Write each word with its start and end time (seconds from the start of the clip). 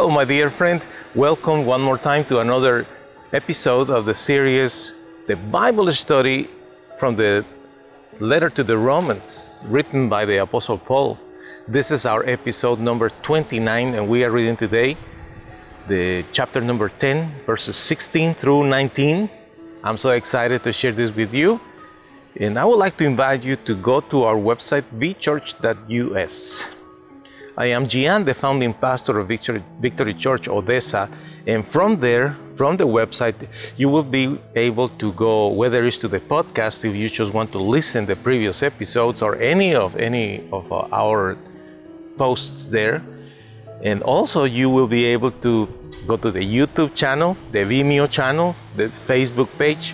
Hello, 0.00 0.10
my 0.10 0.24
dear 0.24 0.48
friend. 0.48 0.80
Welcome 1.14 1.66
one 1.66 1.82
more 1.82 1.98
time 1.98 2.24
to 2.30 2.38
another 2.38 2.86
episode 3.34 3.90
of 3.90 4.06
the 4.06 4.14
series, 4.14 4.94
The 5.26 5.36
Bible 5.36 5.92
Study 5.92 6.48
from 6.98 7.16
the 7.16 7.44
letter 8.18 8.48
to 8.48 8.64
the 8.64 8.78
Romans, 8.78 9.62
written 9.66 10.08
by 10.08 10.24
the 10.24 10.38
Apostle 10.38 10.78
Paul. 10.78 11.18
This 11.68 11.90
is 11.90 12.06
our 12.06 12.26
episode 12.26 12.80
number 12.80 13.10
29, 13.10 13.92
and 13.94 14.08
we 14.08 14.24
are 14.24 14.30
reading 14.30 14.56
today 14.56 14.96
the 15.86 16.24
chapter 16.32 16.62
number 16.62 16.88
10, 16.88 17.44
verses 17.44 17.76
16 17.76 18.36
through 18.36 18.68
19. 18.68 19.28
I'm 19.84 19.98
so 19.98 20.12
excited 20.12 20.64
to 20.64 20.72
share 20.72 20.92
this 20.92 21.14
with 21.14 21.34
you. 21.34 21.60
And 22.36 22.58
I 22.58 22.64
would 22.64 22.78
like 22.78 22.96
to 22.96 23.04
invite 23.04 23.44
you 23.44 23.56
to 23.68 23.74
go 23.74 24.00
to 24.00 24.24
our 24.24 24.36
website, 24.36 24.84
bchurch.us. 24.98 26.64
I 27.60 27.66
am 27.66 27.86
Gian, 27.86 28.24
the 28.24 28.32
founding 28.32 28.72
pastor 28.72 29.18
of 29.18 29.28
Victory, 29.28 29.62
Victory 29.80 30.14
Church 30.14 30.48
Odessa, 30.48 31.10
and 31.46 31.62
from 31.68 32.00
there, 32.00 32.34
from 32.56 32.78
the 32.78 32.86
website, 32.86 33.34
you 33.76 33.90
will 33.90 34.02
be 34.02 34.38
able 34.56 34.88
to 34.88 35.12
go 35.12 35.48
whether 35.48 35.86
it's 35.86 35.98
to 35.98 36.08
the 36.08 36.20
podcast 36.20 36.86
if 36.86 36.96
you 36.96 37.10
just 37.10 37.34
want 37.34 37.52
to 37.52 37.58
listen 37.58 38.06
the 38.06 38.16
previous 38.16 38.62
episodes 38.62 39.20
or 39.20 39.36
any 39.36 39.74
of 39.74 39.94
any 39.96 40.48
of 40.52 40.72
uh, 40.72 40.88
our 40.90 41.36
posts 42.16 42.68
there. 42.68 43.02
And 43.82 44.02
also 44.04 44.44
you 44.44 44.70
will 44.70 44.88
be 44.88 45.04
able 45.04 45.32
to 45.46 45.68
go 46.06 46.16
to 46.16 46.30
the 46.30 46.40
YouTube 46.40 46.94
channel, 46.94 47.36
the 47.52 47.58
Vimeo 47.58 48.08
channel, 48.10 48.56
the 48.74 48.86
Facebook 48.86 49.50
page, 49.58 49.92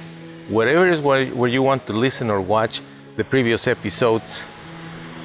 wherever 0.48 0.86
is 0.86 1.00
where, 1.00 1.26
where 1.34 1.50
you 1.50 1.62
want 1.62 1.84
to 1.88 1.92
listen 1.92 2.30
or 2.30 2.40
watch 2.40 2.80
the 3.16 3.24
previous 3.24 3.66
episodes. 3.66 4.44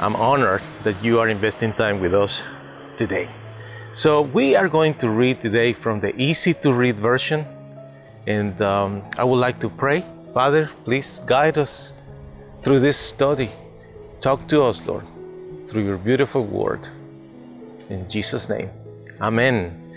I'm 0.01 0.15
honored 0.15 0.63
that 0.83 1.03
you 1.03 1.19
are 1.19 1.29
investing 1.29 1.73
time 1.73 1.99
with 1.99 2.15
us 2.15 2.41
today. 2.97 3.29
So, 3.93 4.23
we 4.23 4.55
are 4.55 4.67
going 4.67 4.95
to 4.95 5.09
read 5.11 5.41
today 5.41 5.73
from 5.73 5.99
the 5.99 6.15
easy 6.19 6.55
to 6.55 6.73
read 6.73 6.95
version, 6.97 7.45
and 8.25 8.59
um, 8.63 9.03
I 9.19 9.23
would 9.23 9.37
like 9.37 9.59
to 9.59 9.69
pray. 9.69 10.03
Father, 10.33 10.71
please 10.85 11.21
guide 11.27 11.59
us 11.59 11.93
through 12.63 12.79
this 12.79 12.97
study. 12.97 13.51
Talk 14.21 14.47
to 14.47 14.63
us, 14.63 14.87
Lord, 14.87 15.05
through 15.67 15.85
your 15.85 15.97
beautiful 15.97 16.45
word. 16.45 16.87
In 17.91 18.09
Jesus' 18.09 18.49
name, 18.49 18.71
Amen. 19.21 19.93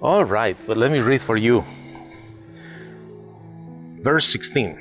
All 0.00 0.24
right, 0.24 0.56
but 0.66 0.78
let 0.78 0.90
me 0.90 1.00
read 1.00 1.20
for 1.22 1.36
you. 1.36 1.66
Verse 4.00 4.26
16. 4.26 4.78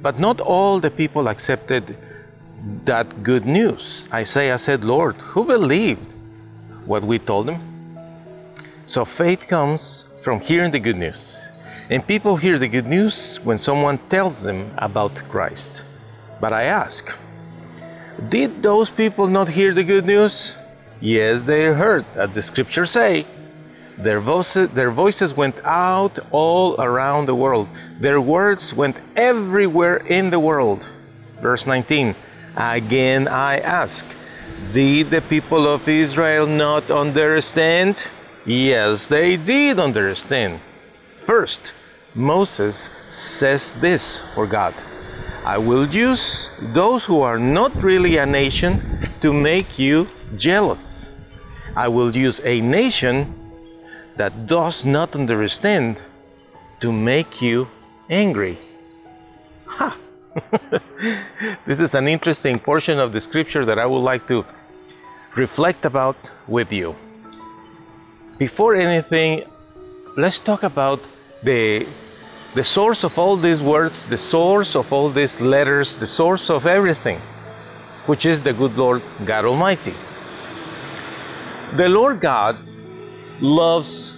But 0.00 0.18
not 0.18 0.40
all 0.40 0.80
the 0.80 0.90
people 0.90 1.28
accepted 1.28 1.98
that 2.84 3.22
good 3.22 3.46
news. 3.46 4.08
Isaiah 4.12 4.58
said, 4.58 4.84
Lord, 4.84 5.16
who 5.16 5.44
believed 5.44 6.06
what 6.84 7.02
we 7.02 7.18
told 7.18 7.46
them? 7.46 7.60
So 8.86 9.04
faith 9.04 9.46
comes 9.48 10.06
from 10.22 10.40
hearing 10.40 10.70
the 10.70 10.78
good 10.78 10.96
news. 10.96 11.48
And 11.90 12.06
people 12.06 12.36
hear 12.36 12.58
the 12.58 12.68
good 12.68 12.86
news 12.86 13.38
when 13.44 13.58
someone 13.58 13.98
tells 14.08 14.42
them 14.42 14.72
about 14.78 15.14
Christ. 15.28 15.84
But 16.40 16.52
I 16.52 16.64
ask, 16.64 17.14
did 18.28 18.62
those 18.62 18.90
people 18.90 19.26
not 19.26 19.48
hear 19.48 19.74
the 19.74 19.84
good 19.84 20.06
news? 20.06 20.56
Yes, 21.00 21.44
they 21.44 21.64
heard, 21.66 22.06
as 22.14 22.30
the 22.30 22.42
scriptures 22.42 22.90
say. 22.90 23.26
Their 23.98 24.20
voices, 24.20 24.70
their 24.70 24.90
voices 24.90 25.36
went 25.36 25.56
out 25.64 26.18
all 26.30 26.80
around 26.80 27.26
the 27.26 27.34
world. 27.34 27.68
Their 28.00 28.20
words 28.20 28.74
went 28.74 28.96
everywhere 29.14 29.98
in 29.98 30.30
the 30.30 30.40
world. 30.40 30.88
Verse 31.40 31.66
19 31.66 32.16
Again 32.56 33.28
I 33.28 33.58
ask, 33.58 34.06
did 34.72 35.10
the 35.10 35.20
people 35.22 35.66
of 35.66 35.88
Israel 35.88 36.46
not 36.46 36.90
understand? 36.90 38.04
Yes, 38.46 39.06
they 39.06 39.36
did 39.36 39.80
understand. 39.80 40.60
First, 41.26 41.72
Moses 42.14 42.90
says 43.10 43.72
this 43.74 44.18
for 44.34 44.46
God 44.46 44.74
I 45.44 45.58
will 45.58 45.86
use 45.86 46.50
those 46.72 47.04
who 47.04 47.20
are 47.20 47.38
not 47.38 47.74
really 47.82 48.16
a 48.16 48.24
nation 48.24 48.80
to 49.20 49.32
make 49.32 49.78
you 49.78 50.08
jealous. 50.36 51.10
I 51.76 51.88
will 51.88 52.16
use 52.16 52.40
a 52.44 52.60
nation 52.62 53.34
that 54.16 54.46
does 54.46 54.86
not 54.86 55.14
understand 55.14 56.00
to 56.80 56.90
make 56.92 57.42
you 57.42 57.68
angry. 58.08 58.58
Ha! 59.66 59.96
this 61.66 61.80
is 61.80 61.94
an 61.94 62.08
interesting 62.08 62.58
portion 62.58 62.98
of 62.98 63.12
the 63.12 63.20
scripture 63.20 63.64
that 63.64 63.78
I 63.78 63.86
would 63.86 64.00
like 64.00 64.26
to 64.28 64.44
reflect 65.36 65.84
about 65.84 66.16
with 66.48 66.72
you. 66.72 66.94
Before 68.38 68.74
anything, 68.74 69.44
let's 70.16 70.40
talk 70.40 70.62
about 70.62 71.00
the 71.42 71.86
the 72.54 72.62
source 72.64 73.02
of 73.02 73.18
all 73.18 73.36
these 73.36 73.60
words, 73.60 74.06
the 74.06 74.18
source 74.18 74.76
of 74.76 74.92
all 74.92 75.10
these 75.10 75.40
letters, 75.40 75.96
the 75.96 76.06
source 76.06 76.50
of 76.50 76.66
everything, 76.66 77.20
which 78.06 78.24
is 78.24 78.44
the 78.44 78.52
good 78.52 78.76
Lord 78.76 79.02
God 79.24 79.44
Almighty. 79.44 79.94
The 81.76 81.88
Lord 81.88 82.20
God 82.20 82.56
loves 83.40 84.16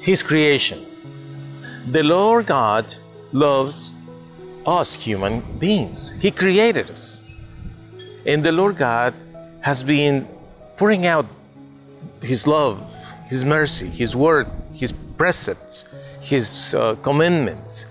His 0.00 0.24
creation. 0.24 0.84
The 1.86 2.02
Lord 2.02 2.46
God 2.46 2.92
loves 3.32 3.92
us 4.66 4.94
human 4.94 5.40
beings. 5.58 6.10
He 6.20 6.30
created 6.30 6.90
us. 6.90 7.24
And 8.26 8.44
the 8.44 8.52
Lord 8.52 8.76
God 8.76 9.14
has 9.60 9.82
been 9.82 10.28
pouring 10.76 11.06
out 11.06 11.26
His 12.20 12.46
love, 12.46 12.80
His 13.28 13.44
mercy, 13.44 13.86
His 13.86 14.16
word, 14.16 14.48
His 14.72 14.92
precepts, 15.16 15.84
His 16.20 16.74
uh, 16.74 16.96
commandments, 16.96 17.86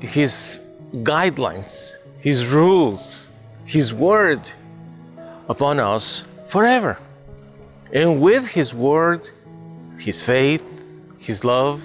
His 0.00 0.60
guidelines, 0.92 1.94
His 2.18 2.46
rules, 2.46 3.30
His 3.64 3.94
word 3.94 4.42
upon 5.48 5.80
us 5.80 6.22
forever. 6.48 6.98
And 7.92 8.20
with 8.20 8.46
His 8.46 8.74
word, 8.74 9.28
His 9.98 10.22
faith, 10.22 10.62
His 11.18 11.44
love, 11.44 11.82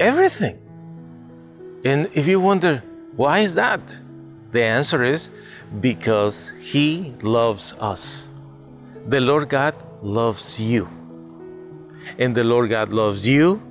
everything. 0.00 0.58
And 1.84 2.10
if 2.12 2.26
you 2.26 2.40
wonder, 2.40 2.82
why 3.16 3.40
is 3.40 3.54
that? 3.54 3.80
The 4.52 4.62
answer 4.62 5.02
is 5.02 5.30
because 5.80 6.52
He 6.60 7.14
loves 7.22 7.72
us. 7.78 8.26
The 9.06 9.20
Lord 9.20 9.48
God 9.48 9.74
loves 10.02 10.60
you. 10.60 10.88
And 12.18 12.34
the 12.34 12.44
Lord 12.44 12.70
God 12.70 12.90
loves 12.90 13.26
you 13.26 13.62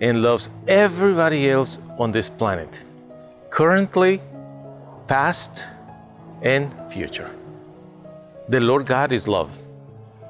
and 0.00 0.22
loves 0.22 0.48
everybody 0.68 1.50
else 1.50 1.78
on 1.98 2.12
this 2.12 2.28
planet, 2.28 2.68
currently, 3.50 4.20
past, 5.08 5.64
and 6.42 6.74
future. 6.92 7.30
The 8.48 8.60
Lord 8.60 8.86
God 8.86 9.12
is 9.12 9.26
love. 9.26 9.50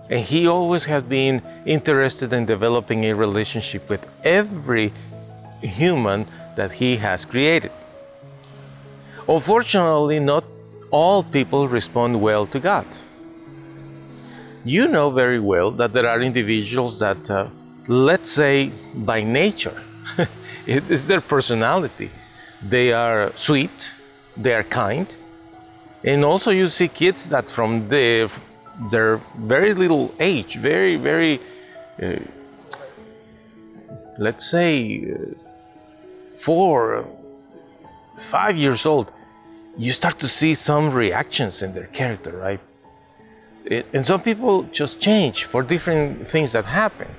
And 0.08 0.20
He 0.20 0.46
always 0.46 0.84
has 0.84 1.02
been 1.02 1.42
interested 1.66 2.32
in 2.32 2.46
developing 2.46 3.04
a 3.04 3.12
relationship 3.12 3.88
with 3.90 4.06
every 4.22 4.92
human 5.60 6.26
that 6.56 6.72
He 6.72 6.96
has 6.96 7.24
created. 7.24 7.72
Unfortunately, 9.28 10.20
not 10.20 10.44
all 10.90 11.22
people 11.22 11.68
respond 11.68 12.20
well 12.20 12.46
to 12.46 12.60
God. 12.60 12.86
You 14.64 14.88
know 14.88 15.10
very 15.10 15.40
well 15.40 15.70
that 15.72 15.92
there 15.92 16.08
are 16.08 16.20
individuals 16.20 16.98
that, 16.98 17.30
uh, 17.30 17.48
let's 17.86 18.30
say, 18.30 18.72
by 18.94 19.22
nature, 19.22 19.80
it 20.66 20.90
is 20.90 21.06
their 21.06 21.20
personality. 21.20 22.10
They 22.62 22.92
are 22.92 23.32
sweet, 23.36 23.92
they 24.36 24.54
are 24.54 24.64
kind, 24.64 25.06
and 26.02 26.24
also 26.24 26.50
you 26.50 26.68
see 26.68 26.88
kids 26.88 27.28
that 27.28 27.50
from 27.50 27.88
the, 27.88 28.30
their 28.90 29.20
very 29.38 29.74
little 29.74 30.14
age, 30.20 30.56
very, 30.56 30.96
very, 30.96 31.40
uh, 32.02 32.16
let's 34.18 34.50
say, 34.50 35.12
uh, 35.12 35.45
four, 36.46 37.04
five 38.16 38.56
years 38.56 38.86
old, 38.86 39.10
you 39.76 39.92
start 39.92 40.16
to 40.20 40.28
see 40.28 40.54
some 40.54 40.84
reactions 40.92 41.62
in 41.64 41.72
their 41.72 41.88
character, 41.88 42.32
right? 42.48 42.60
And 43.94 44.06
some 44.06 44.20
people 44.22 44.62
just 44.80 45.00
change 45.00 45.44
for 45.44 45.64
different 45.64 46.28
things 46.28 46.52
that 46.52 46.64
happened. 46.64 47.16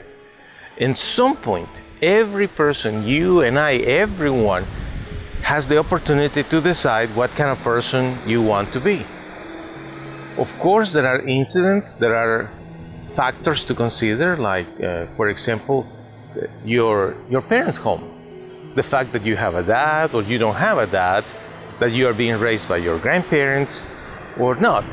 In 0.77 0.95
some 0.95 1.35
point, 1.35 1.69
every 2.01 2.47
person, 2.47 3.03
you 3.03 3.41
and 3.41 3.59
I, 3.59 3.73
everyone, 4.03 4.63
has 5.41 5.67
the 5.67 5.77
opportunity 5.77 6.43
to 6.43 6.61
decide 6.61 7.13
what 7.13 7.31
kind 7.31 7.49
of 7.49 7.59
person 7.59 8.17
you 8.25 8.41
want 8.41 8.71
to 8.73 8.79
be. 8.79 9.05
Of 10.37 10.57
course, 10.59 10.93
there 10.93 11.07
are 11.13 11.19
incidents, 11.27 11.95
there 11.95 12.15
are 12.15 12.49
factors 13.11 13.65
to 13.65 13.73
consider, 13.75 14.37
like, 14.37 14.69
uh, 14.79 15.05
for 15.17 15.27
example, 15.27 15.85
your, 16.63 17.17
your 17.29 17.41
parents' 17.41 17.77
home. 17.77 18.06
The 18.77 18.83
fact 18.83 19.11
that 19.13 19.23
you 19.25 19.35
have 19.35 19.55
a 19.55 19.63
dad 19.63 20.13
or 20.13 20.21
you 20.21 20.37
don't 20.37 20.55
have 20.55 20.77
a 20.77 20.85
dad, 20.85 21.25
that 21.79 21.91
you 21.91 22.07
are 22.07 22.13
being 22.13 22.37
raised 22.47 22.69
by 22.69 22.77
your 22.77 22.99
grandparents 22.99 23.81
or 24.37 24.53
not. 24.55 24.85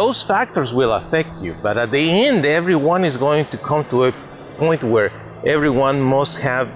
those 0.00 0.24
factors 0.24 0.72
will 0.72 0.92
affect 0.92 1.30
you, 1.40 1.54
but 1.62 1.76
at 1.78 1.90
the 1.90 2.04
end, 2.26 2.44
everyone 2.44 3.04
is 3.04 3.16
going 3.16 3.44
to 3.46 3.58
come 3.58 3.84
to 3.92 4.06
a 4.06 4.12
point 4.58 4.82
where 4.82 5.12
everyone 5.46 6.00
must 6.00 6.38
have 6.38 6.68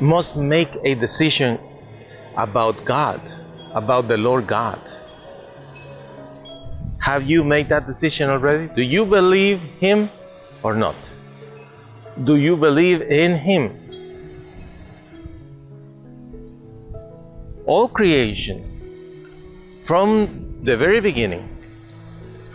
must 0.00 0.36
make 0.36 0.70
a 0.84 0.94
decision 0.94 1.58
about 2.36 2.84
God, 2.84 3.20
about 3.74 4.08
the 4.08 4.16
Lord 4.16 4.46
God. 4.46 4.80
Have 6.98 7.22
you 7.32 7.44
made 7.44 7.68
that 7.68 7.86
decision 7.86 8.28
already? 8.30 8.66
Do 8.74 8.82
you 8.82 9.04
believe 9.04 9.60
Him 9.78 10.10
or 10.62 10.74
not? 10.74 10.96
Do 12.24 12.36
you 12.36 12.56
believe 12.56 13.02
in 13.02 13.38
Him? 13.38 13.83
All 17.66 17.88
creation, 17.88 18.60
from 19.84 20.58
the 20.62 20.76
very 20.76 21.00
beginning, 21.00 21.48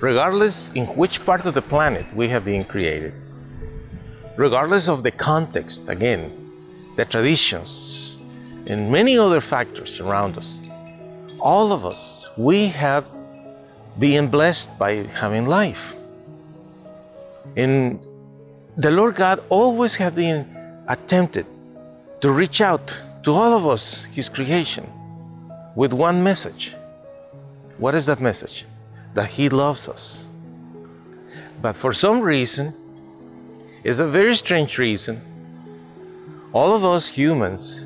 regardless 0.01 0.69
in 0.75 0.85
which 0.95 1.25
part 1.25 1.45
of 1.47 1.56
the 1.56 1.63
planet 1.63 2.06
we 2.13 2.27
have 2.29 2.45
been 2.45 2.63
created, 2.63 3.13
regardless 4.38 4.88
of 4.88 5.01
the 5.01 5.09
context, 5.09 5.89
again, 5.89 6.31
the 6.95 7.06
traditions, 7.06 8.17
and 8.67 8.91
many 8.91 9.17
other 9.17 9.41
factors 9.41 10.00
around 10.00 10.38
us, 10.38 10.61
all 11.39 11.73
of 11.73 11.88
us, 11.88 12.29
we 12.38 12.67
have 12.67 13.06
been 13.97 14.27
blessed 14.27 14.69
by 14.77 15.07
having 15.13 15.47
life. 15.47 15.95
And 17.57 18.00
the 18.77 18.91
Lord 18.91 19.15
God 19.15 19.44
always 19.50 19.95
has 19.95 20.13
been 20.13 20.47
attempted 20.88 21.47
to 22.21 22.31
reach 22.31 22.61
out 22.61 22.95
to 23.23 23.33
all 23.33 23.53
of 23.57 23.65
us, 23.65 24.03
His 24.11 24.29
creation, 24.29 24.88
with 25.75 25.94
one 25.94 26.24
message. 26.24 26.75
What 27.77 27.95
is 27.95 28.06
that 28.07 28.19
message? 28.19 28.66
That 29.13 29.30
He 29.30 29.50
loves 29.50 29.88
us. 29.88 30.27
But 31.62 31.75
for 31.75 31.94
some 31.94 32.21
reason, 32.21 32.74
it's 33.83 34.00
a 34.00 34.07
very 34.07 34.36
strange 34.36 34.77
reason, 34.77 35.21
all 36.51 36.74
of 36.74 36.83
us 36.83 37.07
humans, 37.07 37.86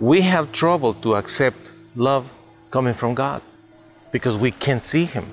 we 0.00 0.20
have 0.22 0.52
trouble 0.52 0.94
to 0.94 1.14
accept 1.16 1.72
love 1.94 2.28
coming 2.70 2.94
from 2.94 3.14
God 3.14 3.42
because 4.12 4.36
we 4.36 4.50
can't 4.50 4.82
see 4.82 5.04
Him. 5.04 5.30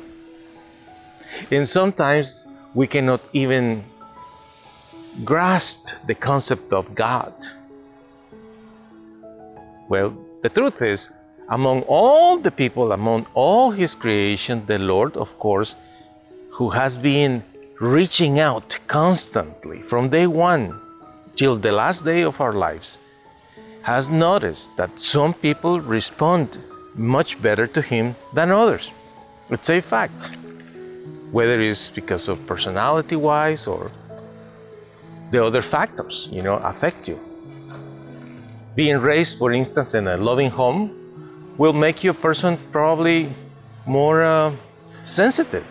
And 1.51 1.69
sometimes 1.69 2.47
we 2.73 2.87
cannot 2.87 3.21
even 3.33 3.83
grasp 5.23 5.85
the 6.07 6.15
concept 6.15 6.73
of 6.73 6.95
God. 6.95 7.33
Well, 9.87 10.17
the 10.41 10.49
truth 10.49 10.81
is, 10.81 11.09
among 11.49 11.81
all 11.83 12.37
the 12.37 12.51
people, 12.51 12.91
among 12.91 13.25
all 13.33 13.71
His 13.71 13.95
creation, 13.95 14.65
the 14.65 14.79
Lord, 14.79 15.17
of 15.17 15.37
course, 15.39 15.75
who 16.49 16.69
has 16.69 16.97
been 16.97 17.43
reaching 17.79 18.39
out 18.39 18.77
constantly 18.87 19.81
from 19.81 20.09
day 20.09 20.27
one 20.27 20.79
till 21.35 21.55
the 21.55 21.71
last 21.71 22.05
day 22.05 22.21
of 22.21 22.39
our 22.39 22.53
lives, 22.53 22.99
has 23.81 24.09
noticed 24.09 24.75
that 24.77 24.99
some 24.99 25.33
people 25.33 25.81
respond 25.81 26.57
much 26.95 27.41
better 27.41 27.67
to 27.67 27.81
Him 27.81 28.15
than 28.33 28.51
others. 28.51 28.91
It's 29.49 29.69
a 29.69 29.81
fact. 29.81 30.31
Whether 31.31 31.59
it's 31.61 31.89
because 31.89 32.29
of 32.29 32.45
personality 32.45 33.15
wise 33.15 33.67
or 33.67 33.91
the 35.31 35.43
other 35.43 35.63
factors, 35.63 36.29
you 36.31 36.43
know, 36.43 36.57
affect 36.57 37.07
you. 37.07 37.19
Being 38.75 38.97
raised, 38.97 39.39
for 39.39 39.51
instance, 39.51 39.95
in 39.95 40.07
a 40.07 40.15
loving 40.15 40.51
home 40.51 41.02
will 41.57 41.73
make 41.73 42.03
you 42.03 42.11
a 42.11 42.13
person 42.13 42.57
probably 42.71 43.33
more 43.85 44.23
uh, 44.23 44.55
sensitive. 45.03 45.65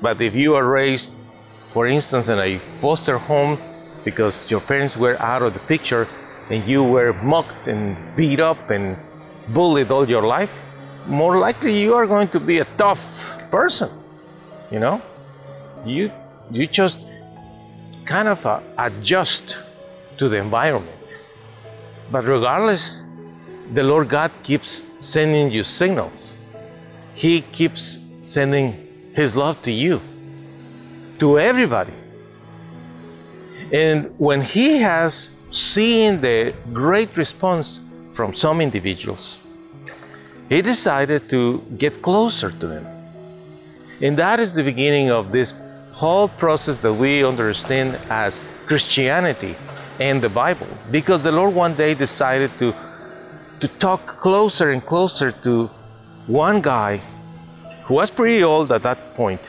But 0.00 0.20
if 0.20 0.34
you 0.34 0.54
are 0.54 0.66
raised, 0.66 1.12
for 1.72 1.86
instance, 1.86 2.28
in 2.28 2.38
a 2.38 2.58
foster 2.80 3.18
home 3.18 3.58
because 4.04 4.48
your 4.50 4.60
parents 4.60 4.96
were 4.96 5.20
out 5.20 5.42
of 5.42 5.52
the 5.54 5.60
picture 5.60 6.08
and 6.50 6.68
you 6.68 6.82
were 6.82 7.12
mocked 7.12 7.66
and 7.66 7.96
beat 8.16 8.40
up 8.40 8.70
and 8.70 8.96
bullied 9.48 9.90
all 9.90 10.08
your 10.08 10.26
life, 10.26 10.50
more 11.06 11.38
likely 11.38 11.78
you 11.78 11.94
are 11.94 12.06
going 12.06 12.28
to 12.28 12.40
be 12.40 12.58
a 12.58 12.64
tough 12.76 13.32
person. 13.50 13.90
You 14.70 14.80
know, 14.80 15.02
you 15.84 16.10
you 16.50 16.66
just 16.66 17.06
kind 18.04 18.28
of 18.28 18.44
uh, 18.46 18.60
adjust 18.78 19.58
to 20.18 20.28
the 20.28 20.36
environment. 20.36 20.92
But 22.10 22.24
regardless, 22.24 23.04
the 23.74 23.82
Lord 23.82 24.08
God 24.08 24.30
keeps 24.42 24.82
sending 25.00 25.50
you 25.50 25.64
signals. 25.64 26.36
He 27.14 27.40
keeps 27.40 27.98
sending 28.22 29.12
His 29.14 29.34
love 29.34 29.60
to 29.62 29.72
you, 29.72 30.00
to 31.18 31.38
everybody. 31.38 31.92
And 33.72 34.14
when 34.18 34.42
He 34.42 34.78
has 34.78 35.30
seen 35.50 36.20
the 36.20 36.54
great 36.72 37.16
response 37.16 37.80
from 38.12 38.34
some 38.34 38.60
individuals, 38.60 39.38
He 40.48 40.62
decided 40.62 41.28
to 41.30 41.64
get 41.78 42.02
closer 42.02 42.50
to 42.50 42.66
them. 42.66 42.86
And 44.00 44.16
that 44.18 44.40
is 44.40 44.54
the 44.54 44.62
beginning 44.62 45.10
of 45.10 45.32
this 45.32 45.54
whole 45.92 46.28
process 46.28 46.78
that 46.78 46.92
we 46.92 47.24
understand 47.24 47.98
as 48.10 48.42
Christianity 48.66 49.56
and 49.98 50.20
the 50.20 50.28
Bible. 50.28 50.66
Because 50.90 51.22
the 51.22 51.32
Lord 51.32 51.54
one 51.54 51.74
day 51.74 51.94
decided 51.94 52.50
to, 52.58 52.74
to 53.60 53.68
talk 53.68 54.06
closer 54.20 54.70
and 54.70 54.84
closer 54.84 55.32
to 55.32 55.70
one 56.26 56.60
guy 56.60 57.00
who 57.84 57.94
was 57.94 58.10
pretty 58.10 58.42
old 58.42 58.72
at 58.72 58.82
that 58.82 59.14
point, 59.14 59.40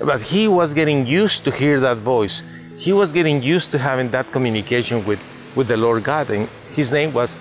but 0.00 0.22
he 0.22 0.48
was 0.48 0.72
getting 0.72 1.06
used 1.06 1.44
to 1.44 1.50
hear 1.50 1.80
that 1.80 1.98
voice. 1.98 2.42
He 2.76 2.92
was 2.92 3.12
getting 3.12 3.42
used 3.42 3.70
to 3.72 3.78
having 3.78 4.10
that 4.12 4.30
communication 4.32 5.04
with, 5.04 5.20
with 5.54 5.68
the 5.68 5.76
Lord 5.76 6.04
God, 6.04 6.30
and 6.30 6.48
his 6.72 6.90
name 6.90 7.12
was 7.12 7.36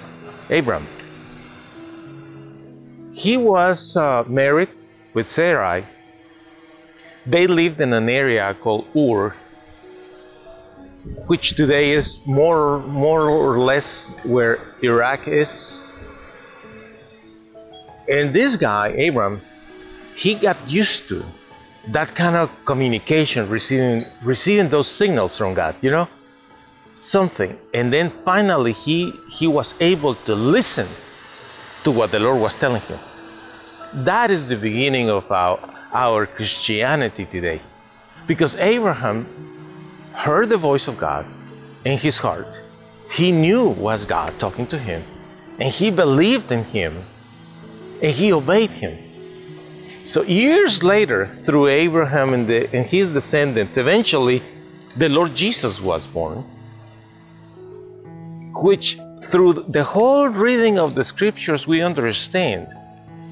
Abram. 0.50 0.88
He 3.14 3.38
was 3.38 3.96
uh, 3.98 4.24
married 4.28 4.70
with 5.14 5.28
Sarai. 5.28 5.86
They 7.26 7.48
lived 7.48 7.82
in 7.82 7.94
an 7.94 8.10
area 8.10 8.56
called 8.62 8.86
Ur, 8.96 9.34
which 11.28 11.56
today 11.56 11.94
is 11.94 12.20
more, 12.26 12.80
more 12.80 13.30
or 13.30 13.60
less 13.60 14.16
where 14.24 14.60
Iraq 14.84 15.28
is. 15.28 15.87
And 18.10 18.34
this 18.34 18.56
guy, 18.56 18.90
Abram, 18.90 19.42
he 20.16 20.36
got 20.36 20.58
used 20.70 21.08
to 21.10 21.26
that 21.90 22.14
kind 22.16 22.36
of 22.36 22.50
communication, 22.66 23.50
receiving, 23.50 24.06
receiving 24.24 24.70
those 24.70 24.88
signals 24.88 25.38
from 25.38 25.54
God, 25.54 25.76
you 25.82 25.92
know, 25.92 26.08
something. 26.94 27.58
And 27.74 27.92
then 27.92 28.10
finally, 28.10 28.74
he, 28.74 29.14
he 29.30 29.48
was 29.48 29.74
able 29.80 30.16
to 30.16 30.36
listen 30.36 30.88
to 31.84 31.92
what 31.92 32.12
the 32.12 32.20
Lord 32.20 32.42
was 32.42 32.56
telling 32.56 32.82
him. 32.82 33.00
That 33.94 34.32
is 34.32 34.50
the 34.50 34.58
beginning 34.58 35.10
of 35.10 35.32
our, 35.32 35.60
our 35.94 36.26
Christianity 36.26 37.26
today. 37.26 37.62
Because 38.26 38.56
Abraham 38.56 39.26
heard 40.14 40.50
the 40.50 40.58
voice 40.58 40.88
of 40.88 40.98
God 40.98 41.26
in 41.86 41.98
his 41.98 42.18
heart. 42.18 42.62
He 43.12 43.32
knew 43.32 43.70
was 43.70 44.06
God 44.06 44.38
talking 44.40 44.68
to 44.68 44.78
him, 44.78 45.04
and 45.60 45.72
he 45.72 45.90
believed 45.90 46.52
in 46.52 46.66
him, 46.66 47.06
and 48.02 48.16
he 48.16 48.32
obeyed 48.34 48.70
him. 48.70 48.98
So 50.04 50.22
years 50.24 50.84
later, 50.84 51.30
through 51.44 51.68
Abraham 51.68 52.34
and, 52.34 52.48
the, 52.48 52.74
and 52.74 52.86
his 52.86 53.12
descendants, 53.12 53.78
eventually 53.78 54.42
the 54.96 55.10
Lord 55.10 55.36
Jesus 55.36 55.82
was 55.82 56.06
born, 56.06 56.46
which 58.54 58.98
through 59.22 59.66
the 59.68 59.84
whole 59.84 60.30
reading 60.30 60.80
of 60.80 60.96
the 60.96 61.04
scriptures 61.04 61.68
we 61.68 61.82
understand 61.82 62.68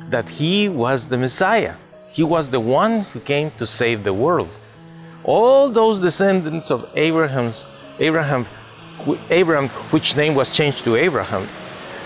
that 0.09 0.27
he 0.27 0.69
was 0.69 1.07
the 1.07 1.17
Messiah. 1.17 1.75
He 2.11 2.23
was 2.23 2.49
the 2.49 2.59
one 2.59 3.01
who 3.11 3.19
came 3.19 3.51
to 3.57 3.65
save 3.65 4.03
the 4.03 4.13
world. 4.13 4.49
All 5.23 5.69
those 5.69 6.01
descendants 6.01 6.71
of 6.71 6.89
Abraham's 6.95 7.63
Abraham 7.99 8.45
Abraham, 9.29 9.69
which 9.91 10.15
name 10.15 10.35
was 10.35 10.49
changed 10.49 10.83
to 10.83 10.95
Abraham, 10.95 11.47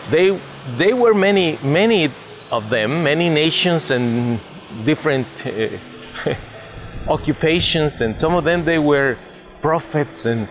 they 0.10 0.42
they 0.78 0.94
were 0.94 1.14
many 1.14 1.60
many 1.64 2.14
of 2.52 2.70
them, 2.70 3.04
many 3.04 3.30
nations 3.30 3.92
and 3.92 4.40
different 4.86 5.28
uh, 5.46 5.78
occupations, 7.08 8.02
and 8.02 8.20
some 8.20 8.36
of 8.36 8.44
them 8.44 8.66
they 8.66 8.80
were 8.80 9.18
prophets, 9.62 10.26
and 10.26 10.48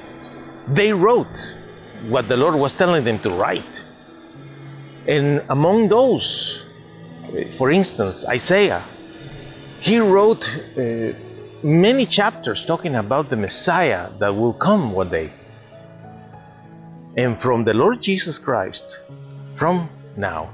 they 0.69 0.93
wrote 0.93 1.57
what 2.09 2.29
the 2.29 2.37
Lord 2.37 2.55
was 2.55 2.75
telling 2.75 3.05
them 3.05 3.19
to 3.21 3.31
write. 3.31 3.85
And 5.07 5.43
among 5.49 5.89
those, 5.89 6.67
for 7.57 7.71
instance, 7.71 8.27
Isaiah, 8.29 8.85
he 9.81 9.99
wrote 9.99 10.47
uh, 10.77 11.13
many 11.63 12.07
chapters 12.07 12.65
talking 12.65 12.97
about 12.97 13.31
the 13.31 13.37
Messiah 13.37 14.11
that 14.19 14.35
will 14.35 14.53
come 14.53 14.93
one 14.93 15.09
day. 15.09 15.31
And 17.17 17.41
from 17.41 17.65
the 17.65 17.75
Lord 17.75 18.01
Jesus 18.01 18.39
Christ, 18.39 19.01
from 19.55 19.89
now, 20.17 20.51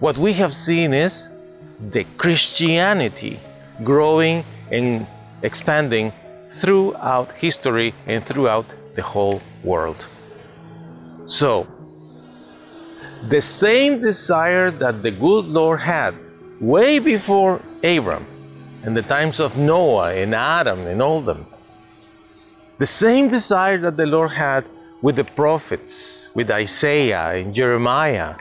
what 0.00 0.16
we 0.16 0.32
have 0.34 0.54
seen 0.54 0.94
is 0.94 1.28
the 1.90 2.04
Christianity 2.16 3.40
growing 3.82 4.44
and 4.70 5.06
expanding 5.42 6.12
throughout 6.50 7.32
history 7.32 7.94
and 8.06 8.24
throughout 8.24 8.66
the 8.94 9.02
whole 9.02 9.40
world. 9.62 10.06
So, 11.26 11.66
the 13.28 13.42
same 13.42 14.00
desire 14.00 14.70
that 14.70 15.02
the 15.02 15.10
good 15.10 15.46
Lord 15.46 15.80
had 15.80 16.14
way 16.60 16.98
before 16.98 17.60
Abram, 17.82 18.26
in 18.84 18.94
the 18.94 19.02
times 19.02 19.40
of 19.40 19.56
Noah 19.56 20.14
and 20.14 20.34
Adam 20.34 20.86
and 20.86 21.02
all 21.02 21.20
them, 21.20 21.46
the 22.78 22.86
same 22.86 23.28
desire 23.28 23.78
that 23.78 23.96
the 23.96 24.06
Lord 24.06 24.30
had 24.30 24.64
with 25.02 25.16
the 25.16 25.24
prophets, 25.24 26.28
with 26.34 26.50
Isaiah 26.50 27.34
and 27.34 27.54
Jeremiah, 27.54 28.36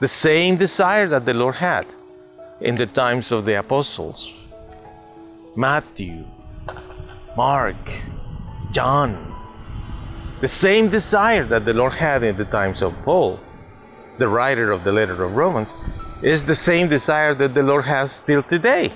the 0.00 0.08
same 0.08 0.56
desire 0.56 1.08
that 1.08 1.24
the 1.24 1.34
Lord 1.34 1.54
had 1.54 1.86
in 2.60 2.76
the 2.76 2.86
times 2.86 3.32
of 3.32 3.44
the 3.44 3.58
apostles 3.58 4.30
Matthew, 5.56 6.26
Mark, 7.36 7.76
John, 8.72 9.34
the 10.42 10.48
same 10.48 10.90
desire 10.90 11.44
that 11.44 11.64
the 11.64 11.72
Lord 11.72 11.94
had 11.94 12.22
in 12.22 12.36
the 12.36 12.44
times 12.44 12.82
of 12.82 12.94
Paul, 13.04 13.40
the 14.18 14.28
writer 14.28 14.70
of 14.70 14.84
the 14.84 14.92
letter 14.92 15.24
of 15.24 15.34
Romans, 15.34 15.72
is 16.22 16.44
the 16.44 16.54
same 16.54 16.90
desire 16.90 17.34
that 17.34 17.54
the 17.54 17.62
Lord 17.62 17.86
has 17.86 18.12
still 18.12 18.42
today. 18.42 18.92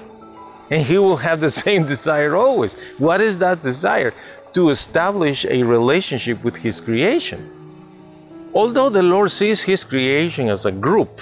And 0.71 0.85
He 0.85 0.99
will 0.99 1.17
have 1.17 1.41
the 1.41 1.51
same 1.65 1.87
desire 1.87 2.37
always. 2.37 2.75
What 2.99 3.23
is 3.23 3.39
that 3.39 3.63
desire? 3.63 4.13
To 4.53 4.69
establish 4.69 5.47
a 5.47 5.63
relationship 5.63 6.45
with 6.45 6.57
His 6.57 6.79
creation. 6.79 7.60
Although 8.53 8.89
the 8.89 9.03
Lord 9.03 9.31
sees 9.31 9.63
His 9.63 9.85
creation 9.85 10.49
as 10.49 10.67
a 10.67 10.73
group, 10.73 11.21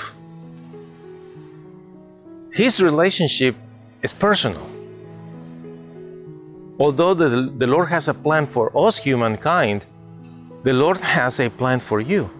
His 2.52 2.82
relationship 2.82 3.54
is 4.02 4.12
personal. 4.12 4.66
Although 6.80 7.12
the, 7.14 7.52
the 7.58 7.66
Lord 7.66 7.88
has 7.88 8.08
a 8.08 8.14
plan 8.14 8.46
for 8.46 8.70
us, 8.76 8.96
humankind, 8.96 9.84
the 10.62 10.72
Lord 10.72 10.96
has 10.98 11.38
a 11.40 11.50
plan 11.50 11.80
for 11.80 12.00
you, 12.00 12.30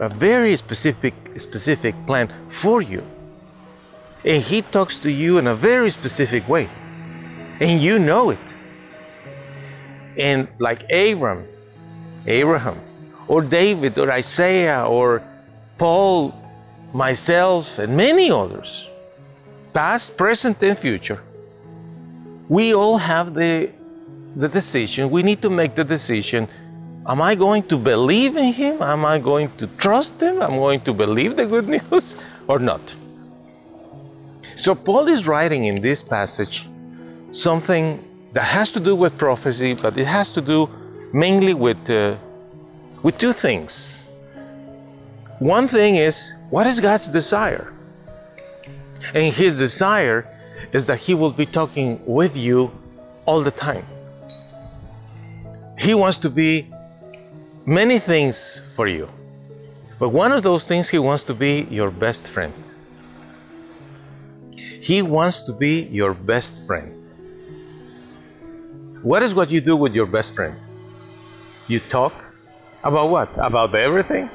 a 0.00 0.08
very 0.08 0.56
specific, 0.56 1.14
specific 1.36 1.94
plan 2.06 2.32
for 2.48 2.82
you. 2.82 3.02
And 4.24 4.42
He 4.42 4.62
talks 4.62 4.98
to 5.00 5.10
you 5.10 5.38
in 5.38 5.46
a 5.46 5.54
very 5.54 5.90
specific 5.92 6.48
way, 6.48 6.68
and 7.60 7.80
you 7.80 7.98
know 7.98 8.30
it. 8.30 8.38
And 10.16 10.48
like 10.58 10.82
Abram, 10.90 11.46
Abraham, 12.26 12.80
or 13.28 13.42
David, 13.42 13.98
or 13.98 14.10
Isaiah, 14.10 14.84
or 14.86 15.22
Paul, 15.76 16.34
myself, 16.92 17.78
and 17.78 17.96
many 17.96 18.30
others, 18.30 18.88
past, 19.72 20.16
present, 20.16 20.62
and 20.62 20.76
future, 20.76 21.20
we 22.48 22.74
all 22.74 22.98
have 22.98 23.34
the, 23.34 23.70
the 24.34 24.48
decision. 24.48 25.10
We 25.10 25.22
need 25.22 25.42
to 25.42 25.50
make 25.50 25.74
the 25.74 25.84
decision 25.84 26.48
Am 27.08 27.22
I 27.22 27.34
going 27.34 27.62
to 27.68 27.78
believe 27.78 28.36
in 28.36 28.52
him? 28.52 28.82
Am 28.82 29.06
I 29.06 29.18
going 29.18 29.50
to 29.56 29.66
trust 29.78 30.20
him? 30.20 30.42
Am 30.42 30.52
I 30.52 30.56
going 30.56 30.80
to 30.80 30.92
believe 30.92 31.36
the 31.36 31.46
good 31.46 31.66
news 31.90 32.14
or 32.46 32.58
not? 32.58 32.94
So, 34.56 34.74
Paul 34.74 35.08
is 35.08 35.26
writing 35.26 35.64
in 35.64 35.80
this 35.80 36.02
passage 36.02 36.68
something 37.32 38.04
that 38.34 38.44
has 38.44 38.70
to 38.72 38.80
do 38.80 38.94
with 38.94 39.16
prophecy, 39.16 39.72
but 39.72 39.96
it 39.96 40.06
has 40.06 40.30
to 40.32 40.42
do 40.42 40.68
mainly 41.14 41.54
with, 41.54 41.78
uh, 41.88 42.16
with 43.02 43.18
two 43.18 43.32
things. 43.32 44.06
One 45.38 45.68
thing 45.68 45.96
is, 45.96 46.34
what 46.50 46.66
is 46.66 46.80
God's 46.80 47.08
desire? 47.08 47.72
And 49.14 49.32
his 49.32 49.58
desire 49.58 50.26
is 50.72 50.86
that 50.86 50.98
he 50.98 51.14
will 51.14 51.30
be 51.30 51.46
talking 51.46 52.00
with 52.04 52.36
you 52.36 52.70
all 53.26 53.42
the 53.42 53.50
time. 53.50 53.86
He 55.78 55.94
wants 55.94 56.18
to 56.18 56.30
be 56.30 56.66
many 57.64 57.98
things 57.98 58.62
for 58.74 58.88
you. 58.88 59.08
But 59.98 60.10
one 60.10 60.32
of 60.32 60.42
those 60.42 60.66
things, 60.66 60.88
He 60.88 60.98
wants 60.98 61.24
to 61.24 61.34
be 61.34 61.66
your 61.70 61.90
best 61.90 62.30
friend. 62.30 62.54
He 64.56 65.02
wants 65.02 65.42
to 65.42 65.52
be 65.52 65.82
your 65.82 66.14
best 66.14 66.66
friend. 66.66 66.94
What 69.02 69.22
is 69.22 69.34
what 69.34 69.50
you 69.50 69.60
do 69.60 69.76
with 69.76 69.92
your 69.92 70.06
best 70.06 70.34
friend? 70.34 70.56
You 71.66 71.80
talk 71.80 72.14
about 72.82 73.10
what? 73.10 73.30
About 73.36 73.74
everything? 73.74 74.30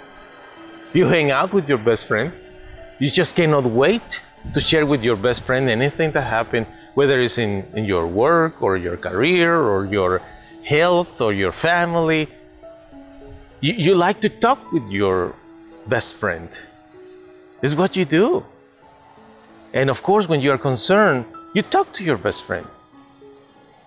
You 0.93 1.07
hang 1.07 1.31
out 1.31 1.53
with 1.53 1.67
your 1.67 1.77
best 1.77 2.07
friend. 2.07 2.31
You 2.99 3.09
just 3.09 3.35
cannot 3.35 3.65
wait 3.65 4.21
to 4.53 4.59
share 4.59 4.85
with 4.85 5.01
your 5.01 5.15
best 5.15 5.43
friend 5.43 5.69
anything 5.69 6.11
that 6.11 6.23
happened, 6.23 6.67
whether 6.93 7.19
it's 7.21 7.37
in, 7.37 7.65
in 7.73 7.85
your 7.85 8.07
work 8.07 8.61
or 8.61 8.77
your 8.77 8.97
career 8.97 9.59
or 9.59 9.85
your 9.85 10.21
health 10.63 11.19
or 11.19 11.33
your 11.33 11.51
family 11.51 12.29
you, 13.63 13.71
you 13.71 13.95
like 13.95 14.19
to 14.19 14.27
talk 14.27 14.73
with 14.73 14.89
your 14.89 15.33
best 15.87 16.17
friend. 16.17 16.49
It's 17.61 17.73
what 17.73 17.95
you 17.95 18.03
do. 18.03 18.45
And 19.71 19.89
of 19.89 20.03
course, 20.03 20.27
when 20.27 20.41
you 20.41 20.51
are 20.51 20.57
concerned, 20.57 21.23
you 21.53 21.61
talk 21.61 21.93
to 21.93 22.03
your 22.03 22.17
best 22.17 22.43
friend. 22.43 22.67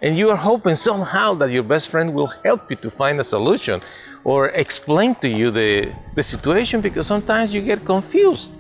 And 0.01 0.17
you 0.17 0.31
are 0.31 0.37
hoping 0.51 0.77
somehow 0.77 1.35
that 1.35 1.51
your 1.51 1.63
best 1.63 1.91
friend 1.91 2.15
will 2.15 2.33
help 2.43 2.71
you 2.71 2.77
to 2.77 2.91
find 2.91 3.21
a 3.21 3.25
solution 3.25 3.83
or 4.27 4.49
explain 4.49 5.15
to 5.15 5.29
you 5.29 5.53
the, 5.53 5.95
the 6.17 6.23
situation 6.23 6.81
because 6.81 7.07
sometimes 7.07 7.55
you 7.55 7.61
get 7.61 7.85
confused. 7.85 8.51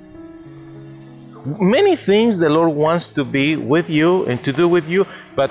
Many 1.44 1.96
things 1.96 2.38
the 2.38 2.48
Lord 2.48 2.70
wants 2.70 3.10
to 3.10 3.24
be 3.24 3.56
with 3.56 3.90
you 3.90 4.24
and 4.26 4.38
to 4.44 4.52
do 4.52 4.68
with 4.68 4.88
you, 4.88 5.04
but 5.34 5.50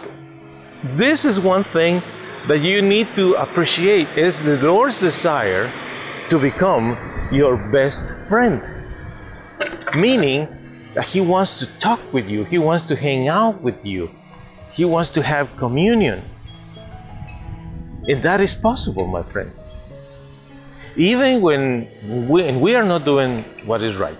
this 0.95 1.25
is 1.25 1.37
one 1.37 1.65
thing 1.65 2.01
that 2.47 2.59
you 2.59 2.81
need 2.81 3.13
to 3.17 3.33
appreciate 3.33 4.07
is 4.17 4.41
the 4.41 4.55
Lord's 4.55 5.01
desire 5.01 5.69
to 6.29 6.39
become 6.39 6.95
your 7.29 7.57
best 7.57 8.13
friend. 8.29 8.63
Meaning 9.97 10.47
that 10.93 11.07
He 11.07 11.19
wants 11.19 11.59
to 11.59 11.65
talk 11.79 11.99
with 12.13 12.29
you, 12.29 12.45
He 12.45 12.57
wants 12.57 12.85
to 12.85 12.95
hang 12.95 13.27
out 13.27 13.61
with 13.61 13.85
you, 13.85 14.09
He 14.71 14.85
wants 14.85 15.09
to 15.09 15.21
have 15.21 15.49
communion. 15.57 16.23
And 18.07 18.23
that 18.23 18.39
is 18.39 18.55
possible, 18.55 19.07
my 19.07 19.23
friend. 19.23 19.51
Even 20.95 21.41
when 21.41 21.87
we, 22.27 22.51
we 22.55 22.75
are 22.75 22.85
not 22.85 23.03
doing 23.03 23.43
what 23.65 23.83
is 23.83 23.95
right. 23.95 24.17